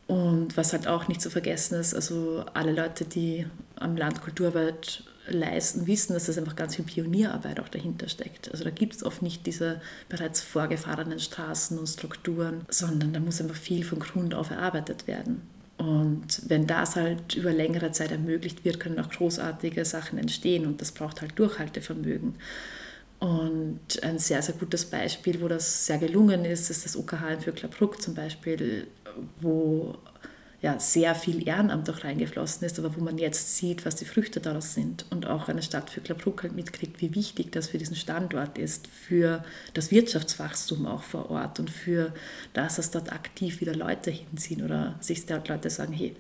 Und 0.07 0.59
was 0.59 0.75
halt 0.75 0.87
auch 0.87 1.09
nicht 1.09 1.23
zu 1.23 1.31
vergessen 1.31 1.81
ist, 1.81 1.95
also 1.95 2.45
alle 2.53 2.73
Leute, 2.73 3.07
die 3.07 3.47
am 3.77 3.97
Land 3.97 4.21
Kulturarbeit 4.21 5.05
leisten, 5.29 5.87
wissen, 5.87 6.15
dass 6.15 6.27
das 6.27 6.39
einfach 6.39 6.57
ganz 6.57 6.77
viel 6.77 6.85
Pionierarbeit 6.85 7.61
auch 7.61 7.69
dahinter 7.69 8.09
steckt. 8.09 8.51
Also 8.51 8.65
da 8.65 8.71
gibt 8.71 8.95
es 8.97 9.05
oft 9.05 9.23
nicht 9.23 9.47
diese 9.47 9.81
bereits 10.09 10.41
vorgefahrenen 10.43 11.21
Straßen 11.21 11.79
und 11.79 11.87
Strukturen, 11.87 12.63
sondern 12.69 13.13
da 13.13 13.21
muss 13.21 13.41
einfach 13.41 13.57
viel 13.57 13.85
von 13.85 14.01
Grund 14.01 14.35
auf 14.35 14.51
erarbeitet 14.51 15.07
werden. 15.07 15.43
Und 15.79 16.43
wenn 16.49 16.67
das 16.67 16.97
halt 16.97 17.35
über 17.35 17.53
längere 17.53 17.93
Zeit 17.93 18.13
ermöglicht 18.13 18.65
wird, 18.65 18.79
können 18.79 18.99
auch 18.99 19.11
großartige 19.11 19.85
Sachen 19.85 20.19
entstehen 20.19 20.67
und 20.67 20.81
das 20.81 20.93
braucht 20.93 21.21
halt 21.21 21.39
Durchhaltevermögen. 21.39 22.35
Und 23.19 24.03
ein 24.03 24.19
sehr, 24.19 24.43
sehr 24.43 24.57
gutes 24.57 24.85
Beispiel, 24.85 25.41
wo 25.41 25.49
das 25.49 25.87
sehr 25.87 25.99
gelungen 25.99 26.45
ist, 26.45 26.71
ist 26.71 26.85
das 26.85 26.97
UKH 26.97 27.35
in 27.35 27.41
Vöcklerbruck 27.41 28.03
zum 28.03 28.15
Beispiel, 28.15 28.89
wo 29.41 29.97
ja, 30.63 30.79
sehr 30.79 31.17
viel 31.17 31.47
Ehrenamt 31.47 31.91
auch 31.91 32.05
reingeflossen 32.05 32.65
ist, 32.65 32.79
aber 32.79 32.97
wo 32.97 33.01
man 33.03 33.19
jetzt 33.19 33.57
sieht, 33.57 33.85
was 33.85 33.97
die 33.97 34.05
Früchte 34.05 34.39
daraus 34.39 34.75
sind 34.75 35.05
und 35.11 35.27
auch 35.27 35.49
eine 35.49 35.61
Stadt 35.61 35.91
Vöcklerbruck 35.91 36.45
halt 36.45 36.55
mitkriegt, 36.55 37.01
wie 37.01 37.17
wichtig 37.17 37.51
das 37.51 37.69
für 37.69 37.79
diesen 37.79 37.97
Standort 37.97 38.59
ist, 38.59 38.87
für 38.87 39.45
das 39.75 39.91
Wirtschaftswachstum 39.91 40.87
auch 40.87 41.03
vor 41.03 41.31
Ort 41.31 41.59
und 41.59 41.69
für 41.69 42.15
das, 42.53 42.77
dass 42.77 42.93
dort 42.93 43.13
aktiv 43.13 43.61
wieder 43.61 43.75
Leute 43.75 44.13
hinziehen 44.13 44.65
oder 44.65 44.95
sich 45.01 45.27
dort 45.27 45.49
Leute 45.49 45.69
sagen, 45.69 45.93
hey, 45.93 46.15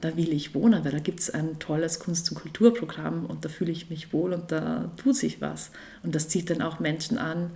da 0.00 0.16
will 0.16 0.32
ich 0.32 0.54
wohnen, 0.54 0.84
weil 0.84 0.92
da 0.92 0.98
gibt 0.98 1.20
es 1.20 1.28
ein 1.28 1.58
tolles 1.58 2.00
Kunst- 2.00 2.32
und 2.32 2.40
Kulturprogramm 2.40 3.26
und 3.26 3.44
da 3.44 3.50
fühle 3.50 3.72
ich 3.72 3.90
mich 3.90 4.12
wohl 4.14 4.32
und 4.32 4.50
da 4.50 4.90
tut 4.96 5.16
sich 5.16 5.42
was. 5.42 5.70
Und 6.02 6.14
das 6.14 6.28
zieht 6.28 6.48
dann 6.48 6.62
auch 6.62 6.80
Menschen 6.80 7.18
an, 7.18 7.50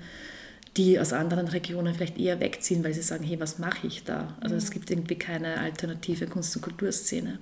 die 0.76 1.00
aus 1.00 1.12
anderen 1.12 1.48
Regionen 1.48 1.94
vielleicht 1.94 2.18
eher 2.18 2.40
wegziehen, 2.40 2.84
weil 2.84 2.92
sie 2.92 3.02
sagen, 3.02 3.24
hey, 3.24 3.40
was 3.40 3.58
mache 3.58 3.86
ich 3.86 4.04
da? 4.04 4.36
Also 4.40 4.56
es 4.56 4.70
gibt 4.70 4.90
irgendwie 4.90 5.16
keine 5.16 5.58
alternative 5.58 6.26
Kunst- 6.26 6.54
und 6.56 6.62
Kulturszene. 6.62 7.38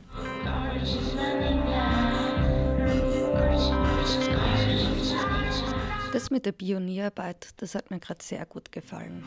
Das 6.13 6.31
mit 6.31 6.47
der 6.47 6.53
Pionierarbeit, 6.53 7.49
das 7.57 7.75
hat 7.75 7.91
mir 7.91 7.99
gerade 7.99 8.23
sehr 8.23 8.47
gut 8.47 8.71
gefallen. 8.71 9.25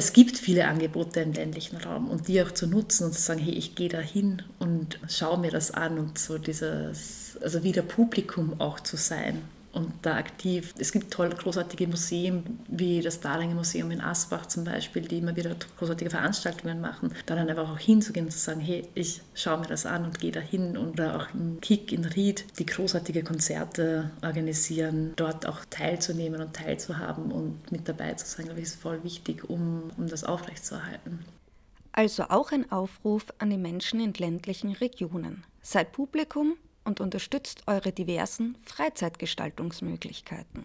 Es 0.00 0.14
gibt 0.14 0.38
viele 0.38 0.66
Angebote 0.66 1.20
im 1.20 1.34
ländlichen 1.34 1.76
Raum 1.76 2.08
und 2.08 2.26
die 2.26 2.42
auch 2.42 2.52
zu 2.52 2.66
nutzen 2.66 3.04
und 3.04 3.12
zu 3.12 3.20
sagen, 3.20 3.38
hey, 3.38 3.52
ich 3.52 3.74
gehe 3.74 3.90
da 3.90 3.98
hin 3.98 4.42
und 4.58 4.98
schaue 5.08 5.38
mir 5.38 5.50
das 5.50 5.72
an 5.72 5.98
und 5.98 6.18
so 6.18 6.38
dieses, 6.38 7.36
also 7.42 7.62
wieder 7.64 7.82
Publikum 7.82 8.58
auch 8.62 8.80
zu 8.80 8.96
sein 8.96 9.42
und 9.72 9.92
da 10.02 10.16
aktiv. 10.16 10.74
Es 10.78 10.92
gibt 10.92 11.12
tolle, 11.12 11.34
großartige 11.34 11.86
Museen, 11.86 12.60
wie 12.68 13.00
das 13.00 13.20
Dahlinger 13.20 13.54
Museum 13.54 13.90
in 13.90 14.00
Asbach 14.00 14.46
zum 14.46 14.64
Beispiel, 14.64 15.02
die 15.02 15.18
immer 15.18 15.36
wieder 15.36 15.54
großartige 15.78 16.10
Veranstaltungen 16.10 16.80
machen. 16.80 17.14
Da 17.26 17.36
dann 17.36 17.48
einfach 17.48 17.70
auch 17.70 17.78
hinzugehen 17.78 18.26
und 18.26 18.32
zu 18.32 18.38
sagen, 18.38 18.60
hey, 18.60 18.88
ich 18.94 19.20
schaue 19.34 19.60
mir 19.60 19.66
das 19.66 19.86
an 19.86 20.04
und 20.04 20.18
gehe 20.18 20.32
da 20.32 20.40
hin. 20.40 20.76
Oder 20.76 21.16
auch 21.16 21.34
im 21.34 21.60
Kick 21.60 21.92
in 21.92 22.04
Ried, 22.04 22.44
die 22.58 22.66
großartige 22.66 23.22
Konzerte 23.22 24.10
organisieren, 24.22 25.12
dort 25.16 25.46
auch 25.46 25.64
teilzunehmen 25.70 26.40
und 26.40 26.54
teilzuhaben 26.54 27.30
und 27.30 27.70
mit 27.70 27.88
dabei 27.88 28.14
zu 28.14 28.26
sein, 28.26 28.46
glaube 28.46 28.60
ich, 28.60 28.66
ist 28.66 28.80
voll 28.80 29.02
wichtig, 29.04 29.48
um, 29.48 29.90
um 29.96 30.08
das 30.08 30.24
aufrechtzuerhalten. 30.24 31.20
Also 31.92 32.24
auch 32.24 32.52
ein 32.52 32.70
Aufruf 32.70 33.26
an 33.38 33.50
die 33.50 33.58
Menschen 33.58 34.00
in 34.00 34.14
ländlichen 34.14 34.72
Regionen. 34.72 35.44
Seid 35.62 35.92
Publikum 35.92 36.56
und 36.84 37.00
unterstützt 37.00 37.62
eure 37.66 37.92
diversen 37.92 38.56
Freizeitgestaltungsmöglichkeiten. 38.64 40.64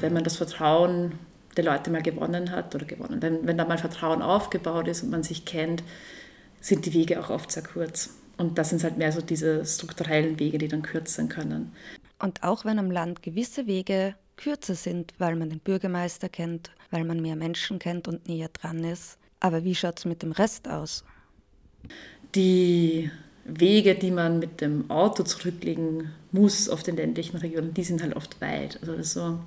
Wenn 0.00 0.12
man 0.12 0.24
das 0.24 0.36
Vertrauen 0.36 1.18
der 1.56 1.64
Leute 1.64 1.90
mal 1.90 2.02
gewonnen 2.02 2.50
hat 2.50 2.74
oder 2.74 2.84
gewonnen, 2.84 3.22
wenn, 3.22 3.46
wenn 3.46 3.58
da 3.58 3.64
mal 3.64 3.78
Vertrauen 3.78 4.22
aufgebaut 4.22 4.88
ist 4.88 5.02
und 5.02 5.10
man 5.10 5.22
sich 5.22 5.44
kennt, 5.44 5.82
sind 6.60 6.86
die 6.86 6.94
Wege 6.94 7.20
auch 7.20 7.30
oft 7.30 7.50
sehr 7.50 7.62
kurz. 7.62 8.10
Und 8.36 8.58
das 8.58 8.70
sind 8.70 8.84
halt 8.84 8.98
mehr 8.98 9.12
so 9.12 9.22
diese 9.22 9.64
strukturellen 9.64 10.38
Wege, 10.38 10.58
die 10.58 10.68
dann 10.68 10.82
kürzen 10.82 11.28
können. 11.28 11.72
Und 12.18 12.42
auch 12.42 12.64
wenn 12.64 12.78
am 12.78 12.90
Land 12.90 13.22
gewisse 13.22 13.66
Wege 13.66 14.14
kürzer 14.36 14.74
sind, 14.74 15.14
weil 15.18 15.36
man 15.36 15.48
den 15.48 15.60
Bürgermeister 15.60 16.28
kennt, 16.28 16.70
weil 16.90 17.04
man 17.04 17.20
mehr 17.20 17.36
Menschen 17.36 17.78
kennt 17.78 18.08
und 18.08 18.28
näher 18.28 18.48
dran 18.48 18.84
ist, 18.84 19.18
aber 19.40 19.64
wie 19.64 19.74
schaut 19.74 19.98
es 19.98 20.04
mit 20.04 20.22
dem 20.22 20.32
Rest 20.32 20.68
aus? 20.68 21.04
Die 22.34 23.10
Wege, 23.44 23.94
die 23.94 24.10
man 24.10 24.38
mit 24.38 24.60
dem 24.60 24.90
Auto 24.90 25.22
zurücklegen 25.22 26.12
muss 26.32 26.68
auf 26.68 26.82
den 26.82 26.96
ländlichen 26.96 27.36
Regionen, 27.36 27.74
die 27.74 27.84
sind 27.84 28.02
halt 28.02 28.16
oft 28.16 28.40
weit. 28.40 28.78
Also 28.80 28.96
das 28.96 29.12
so, 29.12 29.38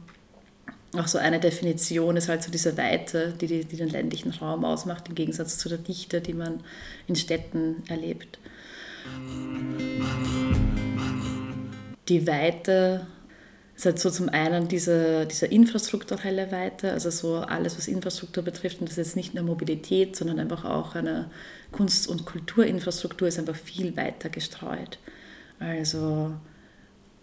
auch 0.93 1.08
so 1.08 1.17
eine 1.17 1.39
Definition 1.39 2.15
ist 2.17 2.29
halt 2.29 2.41
so 2.41 2.51
diese 2.51 2.77
Weite, 2.77 3.34
die, 3.39 3.48
die, 3.48 3.65
die 3.65 3.75
den 3.75 3.89
ländlichen 3.89 4.31
Raum 4.31 4.63
ausmacht, 4.63 5.10
im 5.10 5.15
Gegensatz 5.15 5.58
zu 5.58 5.69
der 5.69 5.77
Dichte, 5.79 6.22
die 6.22 6.34
man 6.34 6.62
in 7.08 7.15
Städten 7.15 7.84
erlebt. 7.88 8.39
Die 12.08 12.25
Weite 12.25 13.05
ist 13.79 13.86
halt 13.86 14.00
so 14.00 14.09
zum 14.09 14.27
einen 14.27 14.67
diese, 14.67 15.25
diese 15.25 15.45
infrastrukturelle 15.45 16.51
Weite, 16.51 16.91
also 16.91 17.09
so 17.12 17.38
alles, 17.38 17.77
was 17.77 17.88
Infrastruktur 17.88 18.43
betrifft. 18.43 18.81
Und 18.81 18.89
das 18.89 18.98
ist 18.98 19.07
jetzt 19.07 19.15
nicht 19.15 19.33
nur 19.33 19.45
Mobilität, 19.45 20.17
sondern 20.17 20.38
einfach 20.38 20.65
auch 20.65 20.95
eine 20.95 21.31
Kunst- 21.71 22.09
und 22.09 22.25
Kulturinfrastruktur 22.25 23.29
ist 23.29 23.39
einfach 23.39 23.55
viel 23.55 23.95
weiter 23.95 24.27
gestreut. 24.27 25.00
Also 25.59 26.33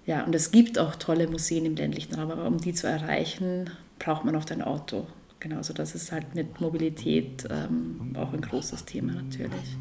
ja, 0.07 0.25
und 0.25 0.35
es 0.35 0.51
gibt 0.51 0.79
auch 0.79 0.97
tolle 0.97 1.29
Museen 1.29 1.67
im 1.67 1.77
ländlichen 1.77 2.15
Raum, 2.15 2.31
aber 2.31 2.47
um 2.47 2.57
die 2.57 2.73
zu 2.73 2.87
erreichen, 2.87 3.69
braucht 3.99 4.25
man 4.25 4.35
oft 4.35 4.51
ein 4.51 4.63
Auto. 4.63 5.07
Genau, 5.41 5.57
also 5.57 5.75
das 5.75 5.95
ist 5.95 6.11
halt 6.11 6.35
mit 6.35 6.59
Mobilität 6.63 7.47
ähm, 7.51 8.17
auch 8.17 8.33
ein 8.33 8.41
großes 8.41 8.87
Thema 8.87 9.13
natürlich. 9.13 9.77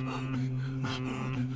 mm-hmm. 0.00 1.48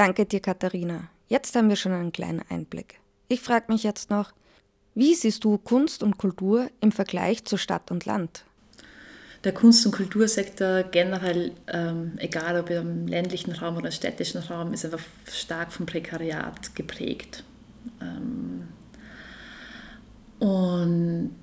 Danke 0.00 0.24
dir, 0.24 0.40
Katharina. 0.40 1.10
Jetzt 1.28 1.54
haben 1.54 1.68
wir 1.68 1.76
schon 1.76 1.92
einen 1.92 2.10
kleinen 2.10 2.40
Einblick. 2.48 3.00
Ich 3.28 3.42
frage 3.42 3.70
mich 3.70 3.82
jetzt 3.82 4.08
noch, 4.08 4.32
wie 4.94 5.14
siehst 5.14 5.44
du 5.44 5.58
Kunst 5.58 6.02
und 6.02 6.16
Kultur 6.16 6.70
im 6.80 6.90
Vergleich 6.90 7.44
zu 7.44 7.58
Stadt 7.58 7.90
und 7.90 8.06
Land? 8.06 8.46
Der 9.44 9.52
Kunst- 9.52 9.84
und 9.84 9.92
Kultursektor 9.92 10.84
generell, 10.84 11.52
ähm, 11.70 12.12
egal 12.16 12.58
ob 12.58 12.70
im 12.70 13.08
ländlichen 13.08 13.52
Raum 13.52 13.76
oder 13.76 13.88
im 13.88 13.92
städtischen 13.92 14.40
Raum, 14.40 14.72
ist 14.72 14.86
einfach 14.86 15.04
stark 15.30 15.70
vom 15.70 15.84
Prekariat 15.84 16.74
geprägt. 16.74 17.44
Ähm, 18.00 18.68
und 20.38 21.42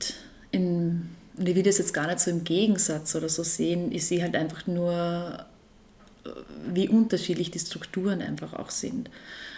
in, 0.50 1.10
und 1.38 1.48
ich 1.48 1.56
will 1.56 1.62
das 1.62 1.78
jetzt 1.78 1.94
gar 1.94 2.08
nicht 2.08 2.22
so 2.22 2.32
im 2.32 2.44
Gegensatz 2.44 3.14
oder 3.14 3.30
so 3.30 3.44
sehen, 3.44 3.92
ich 3.92 4.08
sehe 4.08 4.24
halt 4.24 4.36
einfach 4.36 4.66
nur, 4.66 5.46
wie 6.72 6.90
unterschiedlich 6.90 7.52
die 7.52 7.60
Strukturen 7.60 8.22
einfach 8.22 8.54
auch 8.54 8.70
sind. 8.70 9.10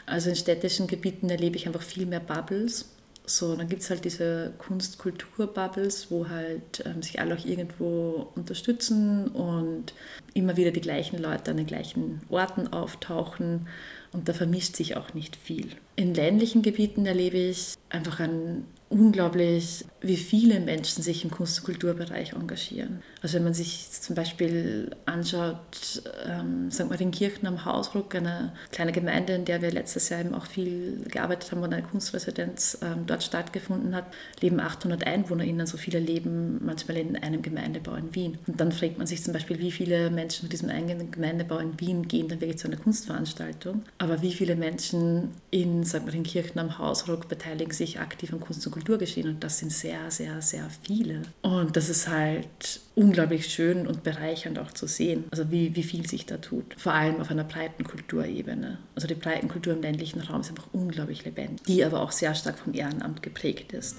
Also 0.06 0.30
in 0.30 0.36
städtischen 0.36 0.88
Gebieten 0.88 1.30
erlebe 1.30 1.56
ich 1.56 1.68
einfach 1.68 1.82
viel 1.82 2.06
mehr 2.06 2.20
Bubbles 2.20 2.86
so, 3.30 3.56
dann 3.56 3.70
gibt 3.70 3.84
es 3.84 3.92
halt 3.92 4.06
diese 4.06 4.54
Kunst-Kultur-Bubbles, 4.58 6.10
wo 6.10 6.28
halt 6.30 6.84
ähm, 6.86 7.04
sich 7.04 7.20
alle 7.20 7.36
auch 7.36 7.46
irgendwo 7.46 8.28
unterstützen 8.36 9.28
und 9.28 9.94
immer 10.34 10.58
wieder 10.58 10.72
die 10.72 10.82
gleichen 10.82 11.22
Leute 11.22 11.52
an 11.52 11.58
den 11.58 11.68
gleichen 11.68 12.22
Orten 12.30 12.68
auftauchen 12.74 13.68
und 14.14 14.28
da 14.28 14.34
vermischt 14.34 14.76
sich 14.76 14.98
auch 14.98 15.14
nicht 15.14 15.36
viel. 15.36 15.68
In 15.96 16.16
ländlichen 16.16 16.64
Gebieten 16.64 17.06
erlebe 17.06 17.38
ich 17.38 17.76
einfach 17.90 18.20
ein 18.20 18.66
unglaublich, 18.90 19.86
wie 20.02 20.18
viele 20.18 20.60
Menschen 20.60 21.04
sich 21.04 21.24
im 21.24 21.30
Kunst- 21.30 21.60
und 21.60 21.66
Kulturbereich 21.66 22.34
engagieren. 22.34 23.04
Also 23.22 23.36
wenn 23.36 23.44
man 23.44 23.54
sich 23.54 23.92
zum 23.92 24.16
Beispiel 24.16 24.96
anschaut, 25.06 26.02
ähm, 26.26 26.72
sagen 26.72 26.90
wir 26.90 26.98
den 26.98 27.12
Kirchen 27.12 27.46
am 27.46 27.66
Hausruck, 27.66 28.16
eine 28.16 28.54
kleine 28.72 28.92
Gemeinde, 28.92 29.34
in 29.34 29.46
der 29.46 29.62
wir 29.62 29.72
letztes 29.72 30.10
Jahr 30.10 30.22
eben 30.22 30.34
auch 30.34 30.46
viel 30.46 31.04
gearbeitet 31.12 31.52
haben, 31.52 31.62
wo 31.62 31.66
eine 31.66 31.84
Kunstresidenz 31.84 32.80
ähm, 32.82 33.06
dort 33.06 33.24
stattgefunden 33.24 33.94
hat, 33.96 34.06
leben 34.42 34.60
800 34.60 35.06
EinwohnerInnen, 35.06 35.68
so 35.68 35.78
viele 35.78 36.00
leben 36.00 36.60
manchmal 36.66 36.98
in 36.98 37.16
einem 37.18 37.42
Gemeindebau 37.42 37.94
in 37.94 38.16
Wien. 38.16 38.38
Und 38.48 38.60
dann 38.60 38.72
fragt 38.72 38.98
man 38.98 39.06
sich 39.06 39.24
zum 39.24 39.34
Beispiel, 39.34 39.60
wie 39.60 39.72
viele 39.72 40.10
Menschen 40.10 40.46
mit 40.46 40.54
diesem 40.54 40.70
eigenen 40.70 41.12
Gemeindebau 41.12 41.58
in 41.58 41.80
Wien 41.80 42.08
gehen 42.08 42.28
dann 42.28 42.42
wirklich 42.42 42.58
zu 42.58 42.68
einer 42.68 42.78
Kunstveranstaltung, 42.78 43.84
aber 43.98 44.22
wie 44.22 44.34
viele 44.34 44.56
Menschen 44.56 45.32
in, 45.52 45.84
sagen 45.84 46.06
wir, 46.06 46.14
den 46.14 46.24
Kirchen 46.24 46.58
am 46.60 46.80
Hausruck 46.80 47.28
beteiligen 47.28 47.74
sich 47.74 48.00
aktiv 48.00 48.34
an 48.34 48.40
Kunst- 48.40 48.66
und 48.66 48.79
Kulturgeschehen 48.80 49.28
und 49.28 49.44
das 49.44 49.60
sind 49.60 49.72
sehr, 49.72 50.10
sehr, 50.10 50.42
sehr 50.42 50.66
viele. 50.84 51.22
Und 51.42 51.76
das 51.76 51.90
ist 51.90 52.08
halt 52.08 52.80
unglaublich 52.96 53.48
schön 53.48 53.86
und 53.86 54.04
bereichernd 54.04 54.58
auch 54.58 54.72
zu 54.72 54.88
sehen, 54.88 55.26
also 55.32 55.52
wie, 55.52 55.76
wie 55.76 55.84
viel 55.84 56.08
sich 56.08 56.26
da 56.26 56.38
tut. 56.38 56.76
Vor 56.78 56.94
allem 56.94 57.20
auf 57.20 57.30
einer 57.30 57.44
breiten 57.44 57.84
Kulturebene. 57.84 58.78
Also 58.96 59.08
die 59.08 59.16
breiten 59.16 59.50
Kultur 59.50 59.74
im 59.74 59.82
ländlichen 59.82 60.22
Raum 60.22 60.42
ist 60.42 60.50
einfach 60.50 60.68
unglaublich 60.72 61.26
lebendig, 61.26 61.64
die 61.68 61.84
aber 61.84 62.02
auch 62.02 62.12
sehr 62.12 62.34
stark 62.36 62.58
vom 62.58 62.74
Ehrenamt 62.74 63.22
geprägt 63.22 63.74
ist. 63.74 63.98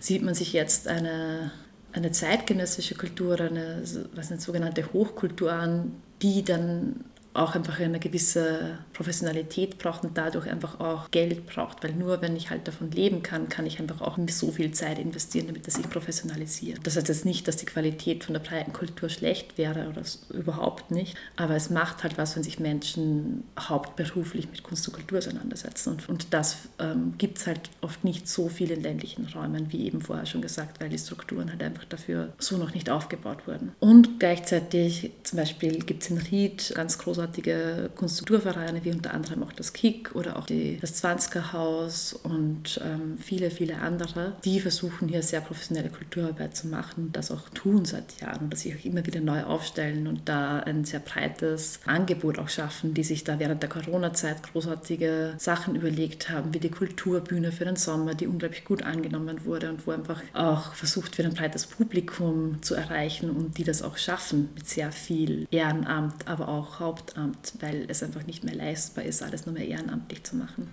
Sieht 0.00 0.22
man 0.22 0.34
sich 0.34 0.52
jetzt 0.52 0.88
eine 0.88 1.52
eine 1.92 2.12
zeitgenössische 2.12 2.94
Kultur, 2.94 3.40
eine 3.40 3.82
was 4.14 4.30
eine 4.30 4.40
sogenannte 4.40 4.92
Hochkultur 4.92 5.52
an, 5.52 5.92
die 6.22 6.44
dann 6.44 7.04
auch 7.38 7.54
einfach 7.54 7.78
eine 7.78 8.00
gewisse 8.00 8.78
Professionalität 8.92 9.78
braucht 9.78 10.04
und 10.04 10.18
dadurch 10.18 10.48
einfach 10.48 10.80
auch 10.80 11.10
Geld 11.10 11.46
braucht, 11.46 11.84
weil 11.84 11.92
nur 11.92 12.20
wenn 12.20 12.36
ich 12.36 12.50
halt 12.50 12.66
davon 12.66 12.90
leben 12.90 13.22
kann, 13.22 13.48
kann 13.48 13.64
ich 13.64 13.78
einfach 13.78 14.00
auch 14.00 14.18
so 14.28 14.50
viel 14.50 14.72
Zeit 14.72 14.98
investieren, 14.98 15.46
damit 15.46 15.66
das 15.66 15.74
sich 15.74 15.88
professionalisiert. 15.88 16.80
Das 16.82 16.96
heißt 16.96 17.08
jetzt 17.08 17.24
nicht, 17.24 17.46
dass 17.46 17.56
die 17.56 17.66
Qualität 17.66 18.24
von 18.24 18.34
der 18.34 18.40
breiten 18.40 18.72
Kultur 18.72 19.08
schlecht 19.08 19.56
wäre 19.56 19.88
oder 19.88 20.02
überhaupt 20.30 20.90
nicht, 20.90 21.16
aber 21.36 21.54
es 21.54 21.70
macht 21.70 22.02
halt 22.02 22.18
was, 22.18 22.34
wenn 22.34 22.42
sich 22.42 22.58
Menschen 22.58 23.44
hauptberuflich 23.58 24.50
mit 24.50 24.64
Kunst 24.64 24.88
und 24.88 24.94
Kultur 24.94 25.18
auseinandersetzen 25.18 25.90
und, 25.90 26.08
und 26.08 26.34
das 26.34 26.56
ähm, 26.80 27.14
gibt 27.18 27.38
es 27.38 27.46
halt 27.46 27.70
oft 27.80 28.02
nicht 28.02 28.28
so 28.28 28.48
viel 28.48 28.72
in 28.72 28.82
ländlichen 28.82 29.26
Räumen, 29.26 29.72
wie 29.72 29.86
eben 29.86 30.00
vorher 30.00 30.26
schon 30.26 30.42
gesagt, 30.42 30.80
weil 30.80 30.88
die 30.88 30.98
Strukturen 30.98 31.50
halt 31.50 31.62
einfach 31.62 31.84
dafür 31.84 32.32
so 32.38 32.56
noch 32.56 32.74
nicht 32.74 32.90
aufgebaut 32.90 33.46
wurden. 33.46 33.72
Und 33.78 34.18
gleichzeitig 34.18 35.12
zum 35.22 35.38
Beispiel 35.38 35.78
gibt 35.78 36.02
es 36.02 36.10
in 36.10 36.18
Ried 36.18 36.72
ganz 36.74 36.98
großartige 36.98 37.27
großartige 37.28 37.90
Kunstkulturvereine, 37.94 38.84
wie 38.84 38.90
unter 38.90 39.12
anderem 39.12 39.42
auch 39.42 39.52
das 39.52 39.72
KIK 39.72 40.14
oder 40.14 40.36
auch 40.36 40.46
die, 40.46 40.78
das 40.80 40.94
Zwanziger 40.94 41.52
Haus 41.52 42.12
und 42.12 42.80
ähm, 42.84 43.18
viele, 43.18 43.50
viele 43.50 43.78
andere, 43.78 44.32
die 44.44 44.60
versuchen 44.60 45.08
hier 45.08 45.22
sehr 45.22 45.40
professionelle 45.40 45.90
Kulturarbeit 45.90 46.56
zu 46.56 46.68
machen 46.68 47.06
und 47.06 47.16
das 47.16 47.30
auch 47.30 47.48
tun 47.50 47.84
seit 47.84 48.20
Jahren 48.20 48.44
und 48.44 48.52
dass 48.52 48.60
sie 48.60 48.74
auch 48.74 48.84
immer 48.84 49.04
wieder 49.06 49.20
neu 49.20 49.42
aufstellen 49.44 50.06
und 50.06 50.28
da 50.28 50.60
ein 50.60 50.84
sehr 50.84 51.00
breites 51.00 51.80
Angebot 51.86 52.38
auch 52.38 52.48
schaffen, 52.48 52.94
die 52.94 53.04
sich 53.04 53.24
da 53.24 53.38
während 53.38 53.62
der 53.62 53.70
Corona-Zeit 53.70 54.42
großartige 54.42 55.34
Sachen 55.38 55.76
überlegt 55.76 56.30
haben, 56.30 56.54
wie 56.54 56.60
die 56.60 56.70
Kulturbühne 56.70 57.52
für 57.52 57.64
den 57.64 57.76
Sommer, 57.76 58.14
die 58.14 58.26
unglaublich 58.26 58.64
gut 58.64 58.82
angenommen 58.82 59.44
wurde 59.44 59.70
und 59.70 59.86
wo 59.86 59.90
einfach 59.92 60.22
auch 60.32 60.74
versucht 60.74 61.18
wird, 61.18 61.28
ein 61.28 61.34
breites 61.34 61.66
Publikum 61.66 62.62
zu 62.62 62.74
erreichen 62.74 63.30
und 63.30 63.58
die 63.58 63.64
das 63.64 63.82
auch 63.82 63.96
schaffen 63.96 64.50
mit 64.54 64.68
sehr 64.68 64.92
viel 64.92 65.46
Ehrenamt, 65.50 66.26
aber 66.26 66.48
auch 66.48 66.80
Hauptamt 66.80 67.17
Ehrenamt, 67.18 67.52
weil 67.60 67.86
es 67.88 68.02
einfach 68.02 68.26
nicht 68.26 68.44
mehr 68.44 68.54
leistbar 68.54 69.04
ist, 69.04 69.22
alles 69.22 69.46
nur 69.46 69.54
mehr 69.54 69.66
ehrenamtlich 69.66 70.24
zu 70.24 70.36
machen. 70.36 70.68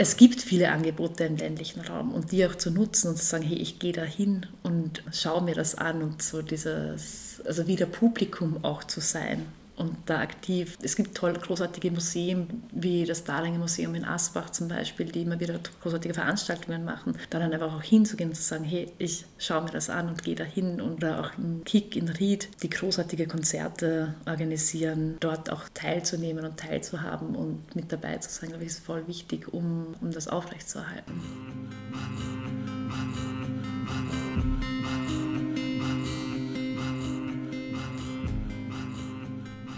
es 0.00 0.16
gibt 0.16 0.40
viele 0.40 0.70
Angebote 0.70 1.24
im 1.24 1.36
ländlichen 1.36 1.80
Raum 1.80 2.12
und 2.12 2.30
die 2.30 2.46
auch 2.46 2.54
zu 2.54 2.70
nutzen 2.70 3.08
und 3.08 3.16
zu 3.16 3.24
sagen, 3.24 3.42
hey, 3.42 3.56
ich 3.56 3.80
gehe 3.80 3.92
da 3.92 4.04
hin 4.04 4.46
und 4.62 5.02
schaue 5.12 5.42
mir 5.42 5.56
das 5.56 5.74
an 5.74 6.02
und 6.02 6.22
so 6.22 6.40
dieses, 6.40 7.42
also 7.44 7.66
wieder 7.66 7.86
Publikum 7.86 8.62
auch 8.64 8.84
zu 8.84 9.00
sein 9.00 9.44
und 9.78 9.96
da 10.06 10.20
aktiv. 10.20 10.76
Es 10.82 10.96
gibt 10.96 11.16
tolle, 11.16 11.38
großartige 11.38 11.90
Museen, 11.90 12.64
wie 12.72 13.04
das 13.04 13.24
Dahlinger 13.24 13.58
Museum 13.58 13.94
in 13.94 14.04
Asbach 14.04 14.50
zum 14.50 14.68
Beispiel, 14.68 15.06
die 15.06 15.22
immer 15.22 15.38
wieder 15.38 15.58
großartige 15.82 16.14
Veranstaltungen 16.14 16.84
machen. 16.84 17.16
Da 17.30 17.38
dann 17.38 17.52
einfach 17.52 17.72
auch 17.72 17.82
hinzugehen 17.82 18.30
und 18.30 18.34
zu 18.34 18.42
sagen, 18.42 18.64
hey, 18.64 18.90
ich 18.98 19.24
schaue 19.38 19.62
mir 19.62 19.70
das 19.70 19.88
an 19.90 20.08
und 20.08 20.22
gehe 20.22 20.34
da 20.34 20.44
hin. 20.44 20.80
Oder 20.80 21.20
auch 21.20 21.38
im 21.38 21.62
Kick 21.64 21.96
in 21.96 22.08
Ried, 22.08 22.48
die 22.62 22.70
großartige 22.70 23.26
Konzerte 23.26 24.14
organisieren, 24.26 25.16
dort 25.20 25.50
auch 25.50 25.62
teilzunehmen 25.74 26.44
und 26.44 26.58
teilzuhaben 26.58 27.36
und 27.36 27.74
mit 27.74 27.92
dabei 27.92 28.18
zu 28.18 28.30
sein, 28.30 28.50
glaube 28.50 28.64
ich, 28.64 28.70
ist 28.70 28.84
voll 28.84 29.06
wichtig, 29.06 29.52
um, 29.52 29.94
um 30.00 30.10
das 30.10 30.28
aufrechtzuerhalten. 30.28 31.12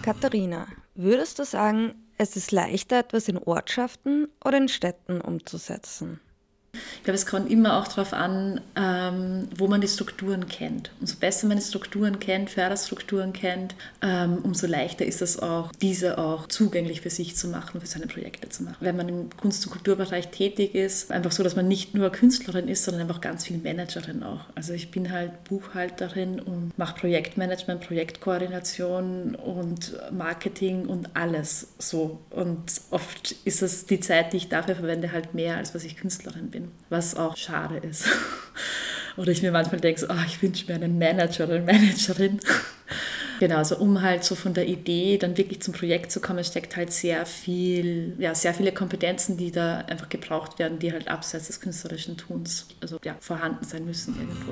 Katharina, 0.01 0.65
würdest 0.95 1.37
du 1.37 1.45
sagen, 1.45 1.93
es 2.17 2.35
ist 2.35 2.51
leichter, 2.51 2.99
etwas 2.99 3.27
in 3.27 3.37
Ortschaften 3.37 4.27
oder 4.43 4.57
in 4.57 4.67
Städten 4.67 5.21
umzusetzen? 5.21 6.19
Ich 7.01 7.05
glaube, 7.05 7.15
es 7.15 7.25
kommt 7.25 7.49
immer 7.49 7.79
auch 7.79 7.87
darauf 7.87 8.13
an, 8.13 8.61
ähm, 8.75 9.47
wo 9.57 9.65
man 9.65 9.81
die 9.81 9.87
Strukturen 9.87 10.47
kennt. 10.47 10.91
Umso 10.99 11.15
besser 11.15 11.47
man 11.47 11.57
die 11.57 11.63
Strukturen 11.63 12.19
kennt, 12.19 12.51
Förderstrukturen 12.51 13.33
kennt, 13.33 13.73
ähm, 14.03 14.37
umso 14.43 14.67
leichter 14.67 15.03
ist 15.03 15.23
es 15.23 15.39
auch, 15.39 15.71
diese 15.81 16.19
auch 16.19 16.45
zugänglich 16.45 17.01
für 17.01 17.09
sich 17.09 17.35
zu 17.35 17.47
machen, 17.47 17.81
für 17.81 17.87
seine 17.87 18.05
Projekte 18.05 18.49
zu 18.49 18.61
machen. 18.61 18.77
Wenn 18.81 18.97
man 18.97 19.09
im 19.09 19.29
Kunst- 19.35 19.65
und 19.65 19.71
Kulturbereich 19.71 20.27
tätig 20.27 20.75
ist, 20.75 21.09
einfach 21.09 21.31
so, 21.31 21.41
dass 21.41 21.55
man 21.55 21.67
nicht 21.67 21.95
nur 21.95 22.11
Künstlerin 22.11 22.67
ist, 22.67 22.83
sondern 22.83 23.01
einfach 23.01 23.19
ganz 23.19 23.47
viel 23.47 23.57
Managerin 23.57 24.21
auch. 24.21 24.41
Also 24.53 24.73
ich 24.73 24.91
bin 24.91 25.11
halt 25.11 25.43
Buchhalterin 25.45 26.39
und 26.39 26.77
mache 26.77 26.99
Projektmanagement, 26.99 27.81
Projektkoordination 27.81 29.33
und 29.33 29.93
Marketing 30.11 30.85
und 30.85 31.15
alles 31.15 31.69
so. 31.79 32.19
Und 32.29 32.61
oft 32.91 33.31
ist 33.43 33.63
es 33.63 33.87
die 33.87 33.99
Zeit, 33.99 34.33
die 34.33 34.37
ich 34.37 34.49
dafür 34.49 34.75
verwende, 34.75 35.11
halt 35.11 35.33
mehr, 35.33 35.57
als 35.57 35.73
was 35.73 35.83
ich 35.83 35.97
Künstlerin 35.97 36.51
bin 36.51 36.69
was 36.91 37.15
auch 37.15 37.37
schade 37.37 37.77
ist. 37.77 38.07
Oder 39.17 39.31
ich 39.31 39.41
mir 39.41 39.51
manchmal 39.51 39.81
denke, 39.81 40.07
oh, 40.09 40.23
ich 40.25 40.41
wünsche 40.41 40.67
mir 40.67 40.75
einen 40.75 40.97
Manager 40.97 41.43
oder 41.43 41.55
eine 41.55 41.65
Managerin. 41.65 42.39
Genau, 43.39 43.57
also 43.57 43.77
um 43.77 44.03
halt 44.03 44.23
so 44.23 44.35
von 44.35 44.53
der 44.53 44.67
Idee 44.67 45.17
dann 45.17 45.35
wirklich 45.35 45.63
zum 45.63 45.73
Projekt 45.73 46.11
zu 46.11 46.21
kommen, 46.21 46.43
steckt 46.43 46.77
halt 46.77 46.93
sehr 46.93 47.25
viel, 47.25 48.13
ja, 48.19 48.35
sehr 48.35 48.53
viele 48.53 48.71
Kompetenzen, 48.71 49.35
die 49.35 49.49
da 49.49 49.79
einfach 49.79 50.09
gebraucht 50.09 50.59
werden, 50.59 50.77
die 50.77 50.93
halt 50.93 51.07
abseits 51.07 51.47
des 51.47 51.59
künstlerischen 51.59 52.17
Tuns, 52.17 52.67
also 52.81 52.99
ja, 53.03 53.15
vorhanden 53.19 53.65
sein 53.65 53.83
müssen 53.83 54.15
irgendwo. 54.15 54.51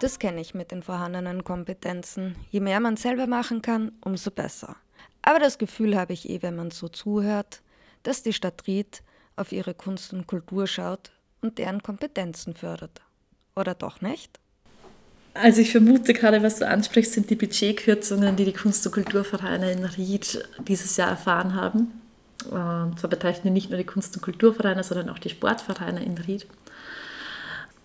Das 0.00 0.18
kenne 0.18 0.40
ich 0.40 0.54
mit 0.54 0.70
den 0.70 0.82
vorhandenen 0.82 1.44
Kompetenzen. 1.44 2.34
Je 2.50 2.60
mehr 2.60 2.80
man 2.80 2.96
selber 2.96 3.26
machen 3.26 3.60
kann, 3.60 3.92
umso 4.00 4.30
besser. 4.30 4.76
Aber 5.20 5.38
das 5.38 5.58
Gefühl 5.58 5.94
habe 5.94 6.14
ich 6.14 6.30
eh, 6.30 6.40
wenn 6.40 6.56
man 6.56 6.70
so 6.70 6.88
zuhört, 6.88 7.60
dass 8.02 8.22
die 8.22 8.32
Stadt 8.32 8.66
Ried 8.66 9.02
auf 9.36 9.52
ihre 9.52 9.74
Kunst 9.74 10.14
und 10.14 10.26
Kultur 10.26 10.66
schaut 10.66 11.12
und 11.42 11.58
deren 11.58 11.82
Kompetenzen 11.82 12.54
fördert. 12.54 13.02
Oder 13.54 13.74
doch 13.74 14.00
nicht? 14.00 14.40
Also 15.34 15.60
ich 15.60 15.70
vermute 15.70 16.14
gerade, 16.14 16.42
was 16.42 16.58
du 16.58 16.66
ansprichst, 16.66 17.12
sind 17.12 17.28
die 17.28 17.36
Budgetkürzungen, 17.36 18.36
die 18.36 18.46
die 18.46 18.54
Kunst- 18.54 18.86
und 18.86 18.92
Kulturvereine 18.92 19.70
in 19.70 19.84
Ried 19.84 20.48
dieses 20.66 20.96
Jahr 20.96 21.10
erfahren 21.10 21.54
haben. 21.54 22.00
Und 22.50 22.98
zwar 22.98 23.10
betreffen 23.10 23.42
die 23.44 23.50
nicht 23.50 23.68
nur 23.68 23.76
die 23.76 23.84
Kunst- 23.84 24.16
und 24.16 24.22
Kulturvereine, 24.22 24.82
sondern 24.82 25.10
auch 25.10 25.18
die 25.18 25.28
Sportvereine 25.28 26.02
in 26.02 26.16
Ried. 26.16 26.46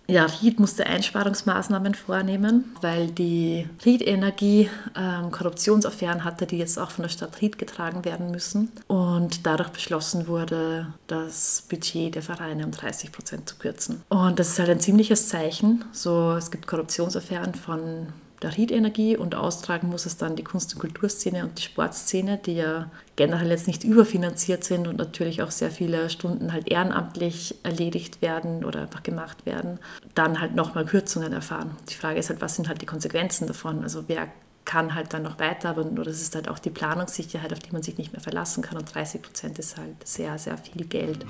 Ja, 0.08 0.26
Ried 0.26 0.60
musste 0.60 0.86
Einsparungsmaßnahmen 0.86 1.94
vornehmen, 1.94 2.76
weil 2.80 3.08
die 3.08 3.68
Ried 3.84 4.06
Energie 4.06 4.70
ähm, 4.96 5.32
Korruptionsaffären 5.32 6.24
hatte, 6.24 6.46
die 6.46 6.58
jetzt 6.58 6.78
auch 6.78 6.90
von 6.90 7.02
der 7.02 7.08
Stadt 7.08 7.40
Ried 7.40 7.58
getragen 7.58 8.04
werden 8.04 8.30
müssen. 8.30 8.70
Und 8.86 9.46
dadurch 9.46 9.70
beschlossen 9.70 10.28
wurde, 10.28 10.86
das 11.08 11.64
Budget 11.68 12.14
der 12.14 12.22
Vereine 12.22 12.64
um 12.64 12.70
30 12.70 13.10
Prozent 13.10 13.48
zu 13.48 13.56
kürzen. 13.56 14.02
Und 14.08 14.38
das 14.38 14.50
ist 14.50 14.58
halt 14.58 14.70
ein 14.70 14.80
ziemliches 14.80 15.28
Zeichen. 15.28 15.84
So, 15.92 16.32
es 16.32 16.50
gibt 16.50 16.66
Korruptionsaffären 16.68 17.54
von 17.54 18.08
der 18.42 18.56
Ried-Energie 18.56 19.16
und 19.16 19.34
austragen 19.34 19.88
muss 19.88 20.06
es 20.06 20.16
dann 20.16 20.36
die 20.36 20.44
Kunst- 20.44 20.74
und 20.74 20.80
Kulturszene 20.80 21.44
und 21.44 21.58
die 21.58 21.62
Sportszene, 21.62 22.38
die 22.38 22.56
ja 22.56 22.90
generell 23.16 23.50
jetzt 23.50 23.66
nicht 23.66 23.84
überfinanziert 23.84 24.64
sind 24.64 24.86
und 24.86 24.98
natürlich 24.98 25.42
auch 25.42 25.50
sehr 25.50 25.70
viele 25.70 26.10
Stunden 26.10 26.52
halt 26.52 26.68
ehrenamtlich 26.68 27.54
erledigt 27.62 28.20
werden 28.20 28.64
oder 28.64 28.82
einfach 28.82 29.02
gemacht 29.02 29.46
werden, 29.46 29.78
dann 30.14 30.40
halt 30.40 30.54
nochmal 30.54 30.84
Kürzungen 30.84 31.32
erfahren. 31.32 31.76
Die 31.88 31.94
Frage 31.94 32.18
ist 32.18 32.28
halt, 32.28 32.40
was 32.40 32.56
sind 32.56 32.68
halt 32.68 32.82
die 32.82 32.86
Konsequenzen 32.86 33.46
davon? 33.46 33.82
Also 33.82 34.04
wer 34.06 34.28
kann 34.66 34.94
halt 34.94 35.14
dann 35.14 35.22
noch 35.22 35.38
weiter, 35.38 35.70
aber 35.70 35.84
nur 35.84 36.04
das 36.04 36.20
ist 36.20 36.34
halt 36.34 36.48
auch 36.48 36.58
die 36.58 36.70
Planungssicherheit, 36.70 37.52
auf 37.52 37.60
die 37.60 37.72
man 37.72 37.82
sich 37.82 37.96
nicht 37.96 38.12
mehr 38.12 38.20
verlassen 38.20 38.62
kann 38.62 38.76
und 38.76 38.92
30 38.92 39.22
Prozent 39.22 39.58
ist 39.58 39.78
halt 39.78 40.06
sehr, 40.06 40.36
sehr 40.38 40.58
viel 40.58 40.84
Geld. 40.84 41.24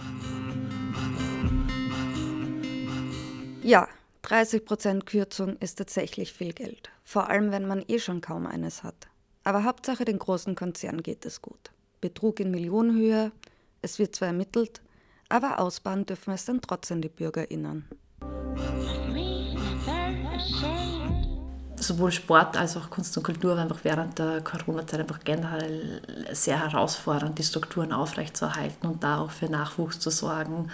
Ja, 3.62 3.86
30% 4.26 5.04
Kürzung 5.04 5.56
ist 5.58 5.76
tatsächlich 5.76 6.32
viel 6.32 6.52
Geld, 6.52 6.90
vor 7.04 7.30
allem 7.30 7.52
wenn 7.52 7.66
man 7.66 7.84
eh 7.86 8.00
schon 8.00 8.20
kaum 8.20 8.46
eines 8.46 8.82
hat. 8.82 9.06
Aber 9.44 9.62
Hauptsache 9.62 10.04
den 10.04 10.18
großen 10.18 10.56
Konzernen 10.56 11.04
geht 11.04 11.24
es 11.24 11.40
gut. 11.40 11.70
Betrug 12.00 12.40
in 12.40 12.50
Millionenhöhe, 12.50 13.30
es 13.82 14.00
wird 14.00 14.16
zwar 14.16 14.28
ermittelt, 14.28 14.82
aber 15.28 15.60
ausbauen 15.60 16.06
dürfen 16.06 16.34
es 16.34 16.44
dann 16.44 16.60
trotzdem 16.60 17.02
die 17.02 17.08
BürgerInnen. 17.08 17.84
Sowohl 21.76 22.10
Sport 22.10 22.56
als 22.56 22.76
auch 22.76 22.90
Kunst 22.90 23.16
und 23.16 23.22
Kultur 23.22 23.54
war 23.54 23.62
einfach 23.62 23.84
während 23.84 24.18
der 24.18 24.40
Corona-Zeit 24.40 24.98
einfach 24.98 25.20
generell 25.20 26.02
sehr 26.32 26.60
herausfordernd, 26.60 27.38
die 27.38 27.44
Strukturen 27.44 27.92
aufrechtzuerhalten 27.92 28.88
und 28.88 29.04
da 29.04 29.20
auch 29.20 29.30
für 29.30 29.46
Nachwuchs 29.46 30.00
zu 30.00 30.10
sorgen 30.10 30.68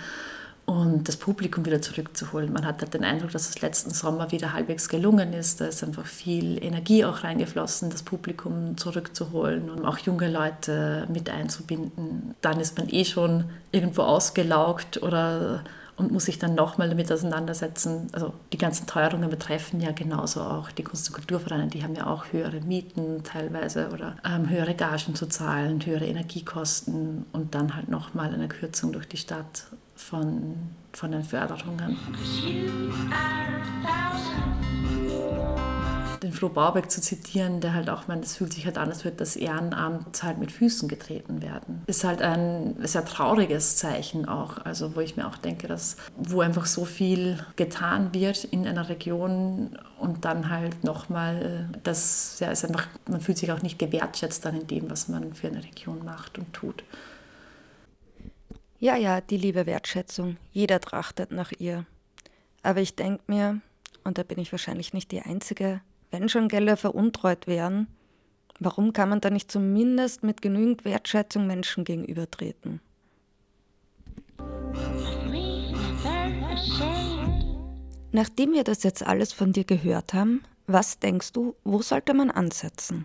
und 0.64 1.08
das 1.08 1.16
Publikum 1.16 1.66
wieder 1.66 1.82
zurückzuholen. 1.82 2.52
Man 2.52 2.64
hat 2.64 2.80
halt 2.82 2.94
den 2.94 3.04
Eindruck, 3.04 3.32
dass 3.32 3.48
es 3.48 3.60
letzten 3.60 3.90
Sommer 3.90 4.30
wieder 4.30 4.52
halbwegs 4.52 4.88
gelungen 4.88 5.32
ist. 5.32 5.60
Da 5.60 5.66
ist 5.66 5.82
einfach 5.82 6.06
viel 6.06 6.62
Energie 6.62 7.04
auch 7.04 7.24
reingeflossen, 7.24 7.90
das 7.90 8.02
Publikum 8.02 8.76
zurückzuholen 8.76 9.70
und 9.70 9.84
auch 9.84 9.98
junge 9.98 10.30
Leute 10.30 11.06
mit 11.12 11.28
einzubinden. 11.30 12.34
Dann 12.40 12.60
ist 12.60 12.78
man 12.78 12.88
eh 12.88 13.04
schon 13.04 13.44
irgendwo 13.72 14.02
ausgelaugt 14.02 15.02
oder 15.02 15.64
und 15.96 16.10
muss 16.10 16.24
sich 16.24 16.38
dann 16.38 16.54
nochmal 16.54 16.88
damit 16.88 17.12
auseinandersetzen. 17.12 18.08
Also 18.12 18.32
die 18.52 18.58
ganzen 18.58 18.86
Teuerungen 18.86 19.28
betreffen 19.28 19.80
ja 19.80 19.92
genauso 19.92 20.40
auch 20.40 20.70
die 20.70 20.82
Kunst- 20.82 21.08
und 21.08 21.14
Kulturvereine, 21.14 21.68
die 21.68 21.82
haben 21.84 21.94
ja 21.94 22.06
auch 22.06 22.32
höhere 22.32 22.60
Mieten 22.60 23.22
teilweise 23.24 23.90
oder 23.90 24.16
ähm, 24.24 24.48
höhere 24.48 24.74
Gagen 24.74 25.14
zu 25.14 25.26
zahlen, 25.26 25.84
höhere 25.84 26.06
Energiekosten 26.06 27.26
und 27.32 27.54
dann 27.54 27.76
halt 27.76 27.88
nochmal 27.88 28.32
eine 28.32 28.48
Kürzung 28.48 28.92
durch 28.92 29.06
die 29.06 29.16
Stadt 29.16 29.66
von, 30.02 30.54
von 30.92 31.12
den 31.12 31.24
Förderungen. 31.24 31.96
Den 36.22 36.32
Flo 36.32 36.48
Baubeck 36.48 36.88
zu 36.88 37.00
zitieren, 37.00 37.60
der 37.60 37.74
halt 37.74 37.90
auch 37.90 38.06
meint, 38.06 38.24
es 38.24 38.36
fühlt 38.36 38.52
sich 38.52 38.64
halt 38.64 38.78
an, 38.78 38.88
als 38.88 39.04
würde 39.04 39.16
das 39.16 39.34
Ehrenamt 39.34 40.22
halt 40.22 40.38
mit 40.38 40.52
Füßen 40.52 40.88
getreten 40.88 41.42
werden. 41.42 41.82
Ist 41.86 42.04
halt 42.04 42.22
ein 42.22 42.76
sehr 42.78 43.04
trauriges 43.04 43.76
Zeichen 43.76 44.28
auch, 44.28 44.58
also 44.64 44.94
wo 44.94 45.00
ich 45.00 45.16
mir 45.16 45.26
auch 45.26 45.36
denke, 45.36 45.66
dass 45.66 45.96
wo 46.16 46.40
einfach 46.40 46.66
so 46.66 46.84
viel 46.84 47.44
getan 47.56 48.14
wird 48.14 48.44
in 48.44 48.68
einer 48.68 48.88
Region 48.88 49.76
und 49.98 50.24
dann 50.24 50.48
halt 50.48 50.84
nochmal, 50.84 51.68
das 51.82 52.38
ja, 52.38 52.52
ist 52.52 52.64
einfach, 52.64 52.86
man 53.08 53.20
fühlt 53.20 53.38
sich 53.38 53.50
auch 53.50 53.62
nicht 53.62 53.80
gewertschätzt 53.80 54.44
dann 54.44 54.60
in 54.60 54.66
dem, 54.68 54.90
was 54.90 55.08
man 55.08 55.34
für 55.34 55.48
eine 55.48 55.64
Region 55.64 56.04
macht 56.04 56.38
und 56.38 56.52
tut. 56.52 56.84
Ja, 58.82 58.96
ja, 58.96 59.20
die 59.20 59.36
liebe 59.36 59.66
Wertschätzung. 59.66 60.38
Jeder 60.50 60.80
trachtet 60.80 61.30
nach 61.30 61.52
ihr. 61.56 61.86
Aber 62.64 62.80
ich 62.80 62.96
denke 62.96 63.22
mir, 63.28 63.60
und 64.02 64.18
da 64.18 64.24
bin 64.24 64.40
ich 64.40 64.50
wahrscheinlich 64.50 64.92
nicht 64.92 65.12
die 65.12 65.20
Einzige, 65.22 65.80
wenn 66.10 66.28
schon 66.28 66.48
Gelder 66.48 66.76
veruntreut 66.76 67.46
wären, 67.46 67.86
warum 68.58 68.92
kann 68.92 69.08
man 69.08 69.20
da 69.20 69.30
nicht 69.30 69.52
zumindest 69.52 70.24
mit 70.24 70.42
genügend 70.42 70.84
Wertschätzung 70.84 71.46
Menschen 71.46 71.84
gegenübertreten? 71.84 72.80
Nachdem 78.10 78.52
wir 78.52 78.64
das 78.64 78.82
jetzt 78.82 79.06
alles 79.06 79.32
von 79.32 79.52
dir 79.52 79.62
gehört 79.62 80.12
haben, 80.12 80.42
was 80.66 80.98
denkst 80.98 81.32
du, 81.34 81.54
wo 81.62 81.82
sollte 81.82 82.14
man 82.14 82.32
ansetzen? 82.32 83.04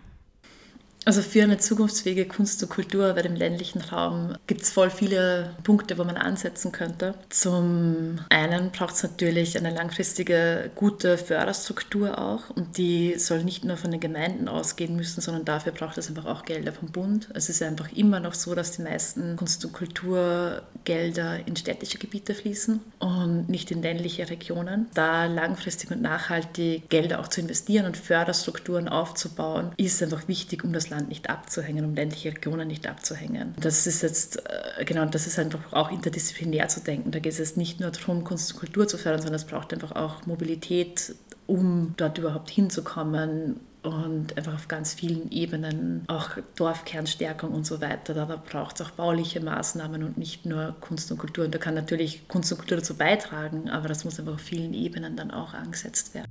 Also 1.08 1.22
für 1.22 1.42
eine 1.42 1.56
zukunftsfähige 1.56 2.26
Kunst 2.26 2.62
und 2.62 2.68
Kultur 2.68 3.14
bei 3.14 3.22
dem 3.22 3.34
ländlichen 3.34 3.80
Raum 3.80 4.36
gibt 4.46 4.60
es 4.60 4.70
voll 4.70 4.90
viele 4.90 5.56
Punkte, 5.64 5.96
wo 5.96 6.04
man 6.04 6.18
ansetzen 6.18 6.70
könnte. 6.70 7.14
Zum 7.30 8.20
einen 8.28 8.70
braucht 8.72 8.94
es 8.94 9.04
natürlich 9.04 9.56
eine 9.56 9.74
langfristige, 9.74 10.70
gute 10.74 11.16
Förderstruktur 11.16 12.18
auch 12.18 12.50
und 12.50 12.76
die 12.76 13.18
soll 13.18 13.42
nicht 13.42 13.64
nur 13.64 13.78
von 13.78 13.90
den 13.90 14.00
Gemeinden 14.00 14.48
ausgehen 14.48 14.96
müssen, 14.96 15.22
sondern 15.22 15.46
dafür 15.46 15.72
braucht 15.72 15.96
es 15.96 16.10
einfach 16.10 16.26
auch 16.26 16.44
Gelder 16.44 16.74
vom 16.74 16.90
Bund. 16.90 17.30
Es 17.32 17.48
ist 17.48 17.62
einfach 17.62 17.90
immer 17.92 18.20
noch 18.20 18.34
so, 18.34 18.54
dass 18.54 18.72
die 18.72 18.82
meisten 18.82 19.36
Kunst- 19.36 19.64
und 19.64 19.72
Kulturgelder 19.72 21.46
in 21.46 21.56
städtische 21.56 21.96
Gebiete 21.96 22.34
fließen 22.34 22.80
und 22.98 23.48
nicht 23.48 23.70
in 23.70 23.80
ländliche 23.80 24.28
Regionen. 24.28 24.88
Da 24.92 25.24
langfristig 25.24 25.90
und 25.90 26.02
nachhaltig 26.02 26.90
Gelder 26.90 27.20
auch 27.20 27.28
zu 27.28 27.40
investieren 27.40 27.86
und 27.86 27.96
Förderstrukturen 27.96 28.88
aufzubauen, 28.88 29.72
ist 29.78 30.02
einfach 30.02 30.28
wichtig, 30.28 30.64
um 30.64 30.74
das 30.74 30.90
Land 30.90 30.97
Land 30.98 31.08
nicht 31.08 31.30
abzuhängen, 31.30 31.84
um 31.84 31.94
ländliche 31.94 32.30
Regionen 32.30 32.68
nicht 32.68 32.86
abzuhängen. 32.86 33.54
Das 33.60 33.86
ist 33.86 34.02
jetzt, 34.02 34.42
äh, 34.48 34.84
genau, 34.84 35.04
das 35.06 35.26
ist 35.26 35.38
einfach 35.38 35.72
auch 35.72 35.90
interdisziplinär 35.90 36.68
zu 36.68 36.80
denken. 36.80 37.10
Da 37.10 37.18
geht 37.18 37.38
es 37.38 37.56
nicht 37.56 37.80
nur 37.80 37.90
darum, 37.90 38.24
Kunst 38.24 38.52
und 38.52 38.58
Kultur 38.58 38.88
zu 38.88 38.98
fördern, 38.98 39.22
sondern 39.22 39.36
es 39.36 39.46
braucht 39.46 39.72
einfach 39.72 39.92
auch 39.92 40.26
Mobilität, 40.26 41.14
um 41.46 41.94
dort 41.96 42.18
überhaupt 42.18 42.50
hinzukommen 42.50 43.60
und 43.82 44.36
einfach 44.36 44.54
auf 44.54 44.68
ganz 44.68 44.94
vielen 44.94 45.30
Ebenen, 45.30 46.04
auch 46.08 46.30
Dorfkernstärkung 46.56 47.52
und 47.52 47.64
so 47.64 47.80
weiter. 47.80 48.14
Da, 48.14 48.24
braucht 48.24 48.80
es 48.80 48.86
auch 48.86 48.90
bauliche 48.90 49.40
Maßnahmen 49.40 50.02
und 50.02 50.18
nicht 50.18 50.46
nur 50.46 50.74
Kunst 50.80 51.10
und 51.12 51.18
Kultur. 51.18 51.44
Und 51.44 51.54
da 51.54 51.58
kann 51.58 51.74
natürlich 51.74 52.26
Kunst 52.28 52.50
und 52.52 52.58
Kultur 52.58 52.78
dazu 52.78 52.96
beitragen, 52.96 53.70
aber 53.70 53.88
das 53.88 54.04
muss 54.04 54.18
einfach 54.18 54.34
auf 54.34 54.40
vielen 54.40 54.74
Ebenen 54.74 55.16
dann 55.16 55.30
auch 55.30 55.54
angesetzt 55.54 56.14
werden. 56.14 56.28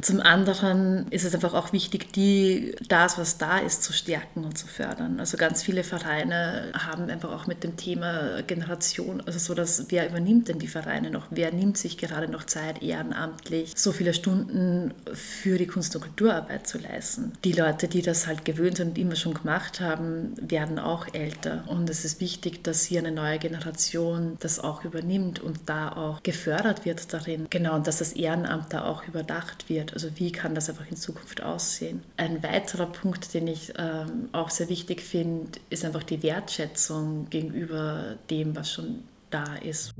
Zum 0.00 0.20
anderen 0.20 1.08
ist 1.10 1.24
es 1.24 1.34
einfach 1.34 1.54
auch 1.54 1.72
wichtig, 1.72 2.12
die, 2.12 2.74
das, 2.88 3.18
was 3.18 3.38
da 3.38 3.58
ist, 3.58 3.82
zu 3.82 3.92
stärken 3.92 4.44
und 4.44 4.56
zu 4.56 4.66
fördern. 4.66 5.20
Also 5.20 5.36
ganz 5.36 5.62
viele 5.62 5.84
Vereine 5.84 6.72
haben 6.74 7.08
einfach 7.10 7.30
auch 7.30 7.46
mit 7.46 7.62
dem 7.62 7.76
Thema 7.76 8.42
Generation, 8.42 9.22
also 9.26 9.38
so, 9.38 9.54
dass 9.54 9.90
wer 9.90 10.08
übernimmt 10.08 10.48
denn 10.48 10.58
die 10.58 10.68
Vereine 10.68 11.10
noch? 11.10 11.26
Wer 11.30 11.52
nimmt 11.52 11.76
sich 11.76 11.98
gerade 11.98 12.28
noch 12.28 12.44
Zeit 12.44 12.82
ehrenamtlich, 12.82 13.72
so 13.76 13.92
viele 13.92 14.14
Stunden 14.14 14.94
für 15.12 15.58
die 15.58 15.66
Kunst 15.66 15.81
Kunst- 15.82 15.96
und 15.96 16.02
Kulturarbeit 16.02 16.68
zu 16.68 16.78
leisten. 16.78 17.32
Die 17.42 17.50
Leute, 17.50 17.88
die 17.88 18.02
das 18.02 18.28
halt 18.28 18.44
gewöhnt 18.44 18.76
sind 18.76 18.90
und 18.90 18.98
immer 18.98 19.16
schon 19.16 19.34
gemacht 19.34 19.80
haben, 19.80 20.32
werden 20.40 20.78
auch 20.78 21.12
älter. 21.12 21.64
Und 21.66 21.90
es 21.90 22.04
ist 22.04 22.20
wichtig, 22.20 22.62
dass 22.62 22.84
hier 22.84 23.00
eine 23.00 23.10
neue 23.10 23.40
Generation 23.40 24.36
das 24.38 24.60
auch 24.60 24.84
übernimmt 24.84 25.40
und 25.40 25.58
da 25.66 25.90
auch 25.90 26.22
gefördert 26.22 26.84
wird 26.84 27.12
darin. 27.12 27.48
Genau, 27.50 27.74
und 27.74 27.88
dass 27.88 27.98
das 27.98 28.12
Ehrenamt 28.12 28.72
da 28.72 28.84
auch 28.84 29.08
überdacht 29.08 29.68
wird. 29.68 29.92
Also 29.92 30.08
wie 30.14 30.30
kann 30.30 30.54
das 30.54 30.70
einfach 30.70 30.88
in 30.88 30.96
Zukunft 30.96 31.42
aussehen? 31.42 32.04
Ein 32.16 32.44
weiterer 32.44 32.86
Punkt, 32.86 33.34
den 33.34 33.48
ich 33.48 33.72
ähm, 33.76 34.28
auch 34.30 34.50
sehr 34.50 34.68
wichtig 34.68 35.02
finde, 35.02 35.58
ist 35.68 35.84
einfach 35.84 36.04
die 36.04 36.22
Wertschätzung 36.22 37.28
gegenüber 37.28 38.14
dem, 38.30 38.54
was 38.54 38.70
schon 38.70 39.02
da 39.32 39.56
ist. 39.56 39.94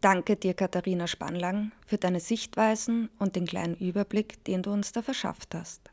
Danke 0.00 0.36
dir, 0.36 0.54
Katharina 0.54 1.06
Spannlang, 1.06 1.72
für 1.86 1.98
deine 1.98 2.20
Sichtweisen 2.20 3.08
und 3.18 3.36
den 3.36 3.46
kleinen 3.46 3.74
Überblick, 3.76 4.44
den 4.44 4.62
du 4.62 4.70
uns 4.70 4.92
da 4.92 5.02
verschafft 5.02 5.54
hast. 5.54 5.90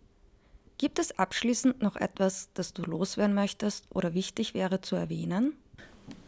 Gibt 0.78 0.99
es 0.99 1.17
abschließend 1.17 1.82
noch 1.82 1.95
etwas, 1.95 2.49
das 2.54 2.73
du 2.73 2.84
loswerden 2.84 3.34
möchtest 3.34 3.86
oder 3.93 4.13
wichtig 4.13 4.54
wäre 4.54 4.82
zu 4.82 4.95
erwähnen? 4.95 5.54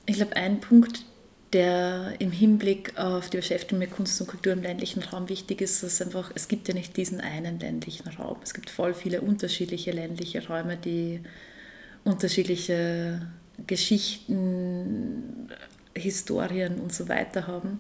Ich 0.06 0.16
glaube, 0.16 0.36
ein 0.38 0.62
Punkt, 0.62 1.06
der 1.54 2.16
im 2.20 2.32
Hinblick 2.32 2.98
auf 2.98 3.30
die 3.30 3.38
Beschäftigung 3.38 3.80
mit 3.80 3.92
Kunst 3.92 4.20
und 4.22 4.28
Kultur 4.28 4.54
im 4.54 4.64
ländlichen 4.64 5.04
Raum 5.04 5.30
wichtig 5.30 5.62
ist, 5.62 5.84
dass 5.84 6.02
einfach, 6.02 6.32
es 6.34 6.48
gibt 6.48 6.68
ja 6.68 6.74
nicht 6.74 6.96
diesen 6.98 7.22
einen 7.22 7.60
ländlichen 7.60 8.08
Raum. 8.08 8.38
Es 8.42 8.54
gibt 8.54 8.70
voll 8.70 8.94
viele 8.94 9.22
unterschiedliche 9.22 9.92
ländliche 9.92 10.48
Räume, 10.48 10.78
die 10.78 11.22
unterschiedliche 12.08 13.22
Geschichten, 13.66 15.50
Historien 15.96 16.80
und 16.80 16.94
so 16.94 17.10
weiter 17.10 17.48
haben. 17.48 17.80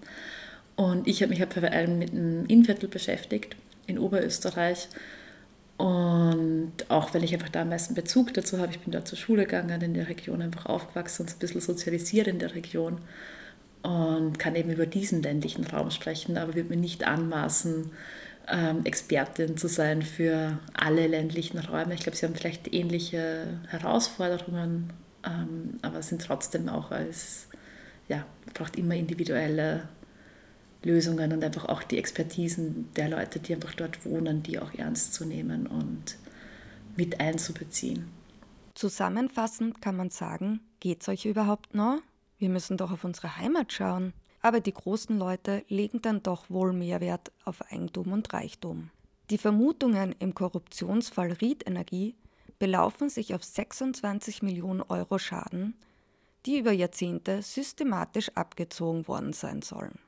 Und 0.76 1.08
ich 1.08 1.22
habe 1.22 1.30
mich 1.30 1.40
halt 1.40 1.54
vor 1.54 1.63
allem 1.63 1.98
mit 2.00 2.12
dem 2.12 2.46
Innviertel 2.48 2.90
beschäftigt 2.90 3.56
in 3.88 3.98
Oberösterreich. 4.00 4.90
Und 5.78 6.74
auch 6.90 7.13
weil 7.13 7.24
ich 7.24 7.34
einfach 7.34 7.50
da 7.50 7.62
am 7.62 7.70
meisten 7.70 7.94
Bezug 7.94 8.34
dazu 8.34 8.58
habe, 8.58 8.72
ich 8.72 8.80
bin 8.80 8.92
da 8.92 9.06
zur 9.06 9.18
Schule 9.18 9.44
gegangen, 9.44 9.82
in 9.82 9.94
der 9.94 10.10
Region 10.10 10.42
einfach 10.42 10.66
aufgewachsen 10.66 11.24
und 11.24 11.34
ein 11.36 11.40
bisschen 11.40 11.62
sozialisiert 11.62 12.28
in 12.28 12.40
der 12.40 12.56
Region 12.56 12.98
und 13.84 14.40
kann 14.40 14.56
eben 14.56 14.72
über 14.72 14.88
diesen 14.88 15.22
ländlichen 15.22 15.66
Raum 15.66 15.92
sprechen, 15.92 16.38
aber 16.38 16.56
wird 16.56 16.70
mir 16.70 16.78
nicht 16.78 17.06
anmaßen, 17.06 17.92
ähm, 18.50 18.86
Expertin 18.86 19.58
zu 19.58 19.68
sein 19.68 20.02
für 20.02 20.60
alle 20.74 21.08
ländlichen 21.08 21.60
Räume. 21.60 21.94
Ich 21.94 22.02
glaube, 22.02 22.18
sie 22.18 22.26
haben 22.26 22.36
vielleicht 22.36 22.74
ähnliche 22.74 23.60
Herausforderungen, 23.68 24.94
ähm, 25.26 25.80
aber 25.82 26.02
sind 26.02 26.22
trotzdem 26.22 26.70
auch 26.70 26.92
als, 26.92 27.48
ja, 28.08 28.26
braucht 28.54 28.78
immer 28.78 28.96
individuelle 28.96 29.88
Lösungen 30.84 31.34
und 31.34 31.44
einfach 31.44 31.66
auch 31.66 31.84
die 31.84 31.98
Expertisen 31.98 32.90
der 32.96 33.10
Leute, 33.10 33.40
die 33.40 33.54
einfach 33.54 33.74
dort 33.74 34.06
wohnen, 34.06 34.44
die 34.44 34.60
auch 34.60 34.74
ernst 34.74 35.14
zu 35.14 35.26
nehmen 35.26 35.68
und 35.68 36.18
mit 36.96 37.20
einzubeziehen. 37.20 38.10
Zusammenfassend 38.74 39.82
kann 39.82 39.98
man 39.98 40.12
sagen, 40.12 40.62
geht 40.80 41.02
es 41.02 41.10
euch 41.10 41.26
überhaupt 41.26 41.74
noch? 41.74 42.00
Wir 42.38 42.50
müssen 42.50 42.78
doch 42.78 42.92
auf 42.92 43.04
unsere 43.04 43.38
Heimat 43.38 43.74
schauen. 43.74 44.14
Aber 44.48 44.62
die 44.62 44.74
großen 44.74 45.20
Leute 45.20 45.66
legen 45.68 46.02
dann 46.02 46.24
doch 46.24 46.50
wohl 46.50 46.72
mehr 46.72 47.02
Wert 47.02 47.34
auf 47.44 47.62
Eigentum 47.70 48.14
und 48.14 48.32
Reichtum. 48.32 48.92
Die 49.30 49.38
Vermutungen 49.38 50.16
im 50.20 50.34
Korruptionsfall 50.34 51.34
Ried 51.34 51.68
Energie 51.68 52.16
belaufen 52.58 53.10
sich 53.10 53.36
auf 53.36 53.44
26 53.44 54.44
Millionen 54.44 54.82
Euro 54.84 55.20
Schaden, 55.20 55.76
die 56.46 56.60
über 56.60 56.72
Jahrzehnte 56.72 57.42
systematisch 57.42 58.30
abgezogen 58.36 59.06
worden 59.10 59.34
sein 59.34 59.64
sollen. 59.64 60.00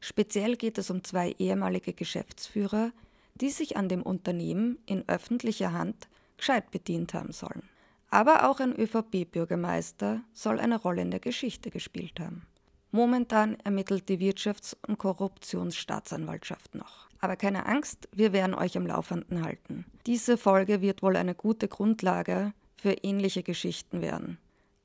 Speziell 0.00 0.56
geht 0.56 0.78
es 0.78 0.88
um 0.88 1.04
zwei 1.04 1.32
ehemalige 1.38 1.92
Geschäftsführer, 1.92 2.90
die 3.34 3.50
sich 3.50 3.76
an 3.76 3.90
dem 3.90 4.00
Unternehmen 4.00 4.78
in 4.86 5.06
öffentlicher 5.10 5.74
Hand 5.74 6.08
gescheit 6.38 6.70
bedient 6.70 7.12
haben 7.12 7.32
sollen. 7.32 7.68
Aber 8.08 8.48
auch 8.48 8.60
ein 8.60 8.74
ÖVP-Bürgermeister 8.74 10.22
soll 10.32 10.58
eine 10.58 10.80
Rolle 10.80 11.02
in 11.02 11.10
der 11.10 11.20
Geschichte 11.20 11.70
gespielt 11.70 12.18
haben. 12.18 12.46
Momentan 12.92 13.56
ermittelt 13.64 14.10
die 14.10 14.18
Wirtschafts- 14.18 14.76
und 14.86 14.98
Korruptionsstaatsanwaltschaft 14.98 16.74
noch. 16.74 17.08
Aber 17.20 17.36
keine 17.36 17.64
Angst, 17.64 18.06
wir 18.12 18.34
werden 18.34 18.54
euch 18.54 18.76
am 18.76 18.86
Laufenden 18.86 19.44
halten. 19.44 19.86
Diese 20.06 20.36
Folge 20.36 20.82
wird 20.82 21.02
wohl 21.02 21.16
eine 21.16 21.34
gute 21.34 21.68
Grundlage 21.68 22.52
für 22.76 22.92
ähnliche 22.92 23.42
Geschichten 23.42 24.02
werden. 24.02 24.36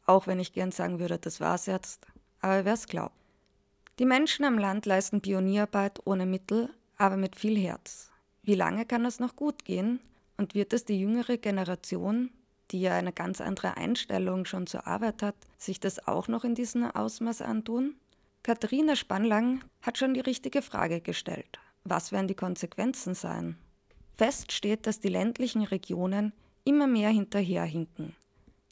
Auch 0.05 0.25
wenn 0.25 0.39
ich 0.39 0.53
gern 0.53 0.71
sagen 0.71 0.99
würde, 0.99 1.17
das 1.17 1.41
war's 1.41 1.65
jetzt. 1.65 2.07
Aber 2.39 2.63
wer 2.63 2.73
es 2.73 2.87
glaubt. 2.87 3.15
Die 3.99 4.05
Menschen 4.05 4.45
am 4.45 4.57
Land 4.57 4.85
leisten 4.85 5.19
Pionierarbeit 5.19 5.99
ohne 6.05 6.25
Mittel, 6.25 6.69
aber 6.97 7.17
mit 7.17 7.35
viel 7.35 7.57
Herz. 7.57 8.09
Wie 8.41 8.55
lange 8.55 8.85
kann 8.85 9.03
es 9.03 9.19
noch 9.19 9.35
gut 9.35 9.65
gehen? 9.65 9.99
Und 10.37 10.55
wird 10.55 10.71
es 10.71 10.85
die 10.85 10.99
jüngere 10.99 11.37
Generation, 11.37 12.29
die 12.71 12.81
ja 12.81 12.95
eine 12.95 13.13
ganz 13.13 13.41
andere 13.41 13.77
Einstellung 13.77 14.45
schon 14.45 14.67
zur 14.67 14.87
Arbeit 14.87 15.23
hat, 15.23 15.35
sich 15.57 15.79
das 15.79 16.07
auch 16.07 16.27
noch 16.27 16.43
in 16.43 16.55
diesem 16.55 16.83
Ausmaß 16.89 17.41
antun? 17.41 17.95
Katharina 18.43 18.95
Spannlang 18.95 19.63
hat 19.81 19.97
schon 19.97 20.13
die 20.13 20.19
richtige 20.21 20.61
Frage 20.61 21.01
gestellt. 21.01 21.59
Was 21.83 22.11
werden 22.11 22.27
die 22.27 22.35
Konsequenzen 22.35 23.13
sein? 23.13 23.57
Fest 24.17 24.51
steht, 24.51 24.87
dass 24.87 24.99
die 24.99 25.09
ländlichen 25.09 25.63
Regionen 25.63 26.33
immer 26.63 26.87
mehr 26.87 27.09
hinterherhinken. 27.09 28.15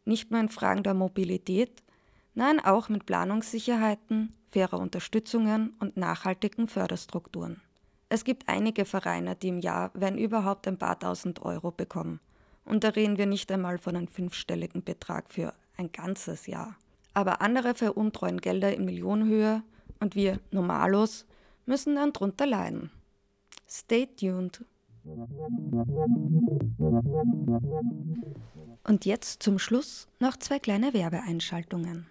Nicht 0.03 0.31
nur 0.31 0.39
in 0.39 0.49
Fragen 0.49 0.84
der 0.84 0.93
Mobilität, 0.93 1.84
nein 2.34 2.60
auch 2.60 2.89
mit 2.89 3.05
Planungssicherheiten, 3.05 4.34
fairer 4.51 4.79
Unterstützungen 4.79 5.73
und 5.79 5.97
nachhaltigen 5.97 6.67
Förderstrukturen. 6.67 7.62
Es 8.10 8.23
gibt 8.23 8.47
einige 8.47 8.86
Vereine, 8.86 9.36
die 9.36 9.49
im 9.49 9.60
Jahr, 9.60 9.91
wenn 9.93 10.17
überhaupt, 10.17 10.67
ein 10.67 10.77
paar 10.77 10.99
tausend 10.99 11.41
Euro 11.41 11.71
bekommen. 11.71 12.19
Und 12.65 12.84
da 12.84 12.89
reden 12.89 13.17
wir 13.17 13.25
nicht 13.25 13.51
einmal 13.51 13.78
von 13.78 13.95
einem 13.95 14.08
fünfstelligen 14.08 14.84
Betrag 14.84 15.32
für 15.32 15.54
ein 15.78 15.91
ganzes 15.91 16.47
Jahr. 16.47 16.75
Aber 17.13 17.41
andere 17.41 17.75
veruntreuen 17.75 18.41
Gelder 18.41 18.73
in 18.75 18.86
Millionenhöhe 18.86 19.63
und 19.99 20.15
wir 20.15 20.39
Normalos 20.51 21.25
müssen 21.65 21.95
dann 21.95 22.12
drunter 22.12 22.45
leiden. 22.45 22.91
Stay 23.69 24.08
tuned. 24.08 24.63
Und 28.84 29.06
jetzt 29.06 29.43
zum 29.43 29.60
Schluss 29.60 30.08
noch 30.19 30.38
zwei 30.38 30.60
kleine 30.60 30.93
Werbeeinschaltungen. 30.93 32.08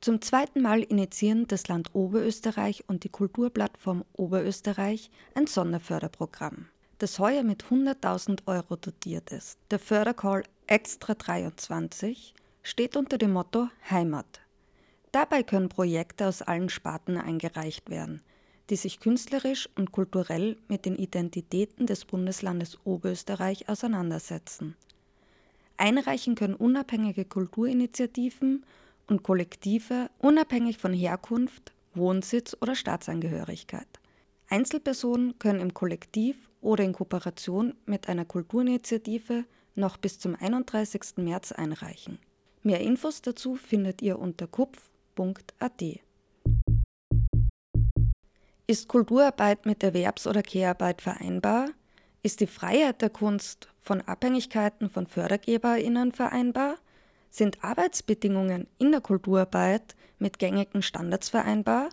Zum 0.00 0.20
zweiten 0.20 0.60
Mal 0.60 0.82
initiieren 0.82 1.46
das 1.48 1.68
Land 1.68 1.94
Oberösterreich 1.94 2.84
und 2.88 3.04
die 3.04 3.08
Kulturplattform 3.08 4.04
Oberösterreich 4.12 5.10
ein 5.34 5.46
Sonderförderprogramm, 5.46 6.66
das 7.04 7.18
heuer 7.18 7.42
mit 7.42 7.64
100.000 7.64 8.46
Euro 8.46 8.76
dotiert 8.76 9.30
ist. 9.30 9.58
Der 9.70 9.78
Fördercall 9.78 10.42
Extra 10.66 11.12
23 11.12 12.32
steht 12.62 12.96
unter 12.96 13.18
dem 13.18 13.34
Motto 13.34 13.68
Heimat. 13.90 14.40
Dabei 15.12 15.42
können 15.42 15.68
Projekte 15.68 16.26
aus 16.26 16.40
allen 16.40 16.70
Sparten 16.70 17.18
eingereicht 17.18 17.90
werden, 17.90 18.22
die 18.70 18.76
sich 18.76 19.00
künstlerisch 19.00 19.68
und 19.76 19.92
kulturell 19.92 20.56
mit 20.66 20.86
den 20.86 20.96
Identitäten 20.96 21.84
des 21.84 22.06
Bundeslandes 22.06 22.78
Oberösterreich 22.84 23.68
auseinandersetzen. 23.68 24.74
Einreichen 25.76 26.36
können 26.36 26.54
unabhängige 26.54 27.26
Kulturinitiativen 27.26 28.64
und 29.08 29.22
Kollektive 29.22 30.08
unabhängig 30.20 30.78
von 30.78 30.94
Herkunft, 30.94 31.74
Wohnsitz 31.92 32.56
oder 32.62 32.74
Staatsangehörigkeit. 32.74 33.88
Einzelpersonen 34.48 35.38
können 35.38 35.60
im 35.60 35.74
Kollektiv 35.74 36.48
oder 36.64 36.82
in 36.82 36.92
Kooperation 36.92 37.74
mit 37.86 38.08
einer 38.08 38.24
Kulturinitiative 38.24 39.44
noch 39.74 39.96
bis 39.96 40.18
zum 40.18 40.34
31. 40.34 41.18
März 41.18 41.52
einreichen. 41.52 42.18
Mehr 42.62 42.80
Infos 42.80 43.22
dazu 43.22 43.56
findet 43.56 44.00
ihr 44.02 44.18
unter 44.18 44.46
kupf.at. 44.46 45.82
Ist 48.66 48.88
Kulturarbeit 48.88 49.66
mit 49.66 49.82
Erwerbs- 49.82 50.26
oder 50.26 50.42
Kehrarbeit 50.42 51.02
vereinbar? 51.02 51.68
Ist 52.22 52.40
die 52.40 52.46
Freiheit 52.46 53.02
der 53.02 53.10
Kunst 53.10 53.68
von 53.78 54.00
Abhängigkeiten 54.00 54.88
von 54.88 55.06
FördergeberInnen 55.06 56.12
vereinbar? 56.12 56.76
Sind 57.28 57.62
Arbeitsbedingungen 57.62 58.66
in 58.78 58.92
der 58.92 59.02
Kulturarbeit 59.02 59.94
mit 60.18 60.38
gängigen 60.38 60.80
Standards 60.80 61.28
vereinbar? 61.28 61.90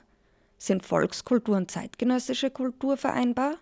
Sind 0.58 0.86
Volkskultur 0.86 1.58
und 1.58 1.70
zeitgenössische 1.70 2.52
Kultur 2.52 2.96
vereinbar? 2.96 3.58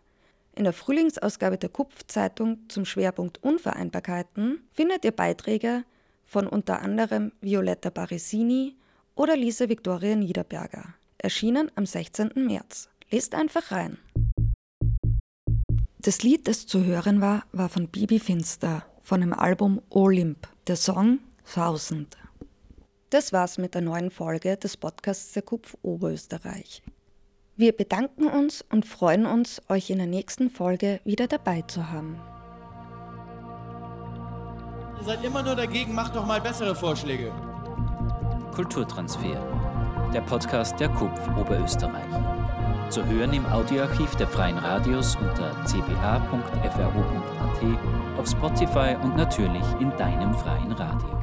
In 0.59 0.65
der 0.65 0.73
Frühlingsausgabe 0.73 1.57
der 1.57 1.69
Kupf-Zeitung 1.69 2.67
zum 2.67 2.83
Schwerpunkt 2.83 3.41
Unvereinbarkeiten 3.41 4.59
findet 4.73 5.05
ihr 5.05 5.13
Beiträge 5.13 5.85
von 6.25 6.47
unter 6.47 6.81
anderem 6.81 7.31
Violetta 7.39 7.89
Barisini 7.89 8.75
oder 9.15 9.37
Lisa 9.37 9.69
Victoria 9.69 10.17
Niederberger, 10.17 10.95
erschienen 11.17 11.71
am 11.75 11.85
16. 11.85 12.31
März. 12.35 12.89
Lest 13.09 13.35
einfach 13.35 13.71
rein. 13.71 13.99
Das 15.99 16.23
Lied, 16.23 16.45
das 16.49 16.67
zu 16.67 16.83
hören 16.83 17.21
war, 17.21 17.45
war 17.53 17.69
von 17.69 17.87
Bibi 17.87 18.19
Finster 18.19 18.85
von 19.01 19.21
dem 19.21 19.31
Album 19.31 19.81
Olymp. 19.89 20.49
Der 20.67 20.75
Song 20.75 21.19
1000. 21.55 22.17
Das 23.11 23.31
war's 23.31 23.59
mit 23.59 23.75
der 23.75 23.81
neuen 23.81 24.11
Folge 24.11 24.57
des 24.57 24.75
Podcasts 24.75 25.31
der 25.31 25.43
Kupf 25.43 25.77
Oberösterreich. 25.83 26.83
Wir 27.59 27.73
bedanken 27.73 28.25
uns 28.25 28.63
und 28.71 28.85
freuen 28.85 29.25
uns, 29.25 29.61
euch 29.67 29.89
in 29.89 29.97
der 29.97 30.07
nächsten 30.07 30.49
Folge 30.49 31.01
wieder 31.03 31.27
dabei 31.27 31.61
zu 31.63 31.91
haben. 31.91 32.15
Ihr 34.97 35.03
seid 35.05 35.25
immer 35.25 35.43
nur 35.43 35.57
dagegen, 35.57 35.93
macht 35.93 36.15
doch 36.15 36.25
mal 36.25 36.39
bessere 36.39 36.73
Vorschläge. 36.73 37.33
Kulturtransfer, 38.55 39.43
der 40.13 40.21
Podcast 40.21 40.79
der 40.79 40.87
KUPF 40.87 41.27
Oberösterreich. 41.37 42.89
Zu 42.89 43.05
hören 43.05 43.33
im 43.33 43.45
Audioarchiv 43.47 44.15
der 44.15 44.29
Freien 44.29 44.57
Radios 44.57 45.17
unter 45.17 45.53
cba.fro.at, 45.65 46.57
auf 48.17 48.29
Spotify 48.29 48.95
und 49.03 49.17
natürlich 49.17 49.65
in 49.81 49.89
deinem 49.97 50.33
freien 50.33 50.71
Radio. 50.71 51.18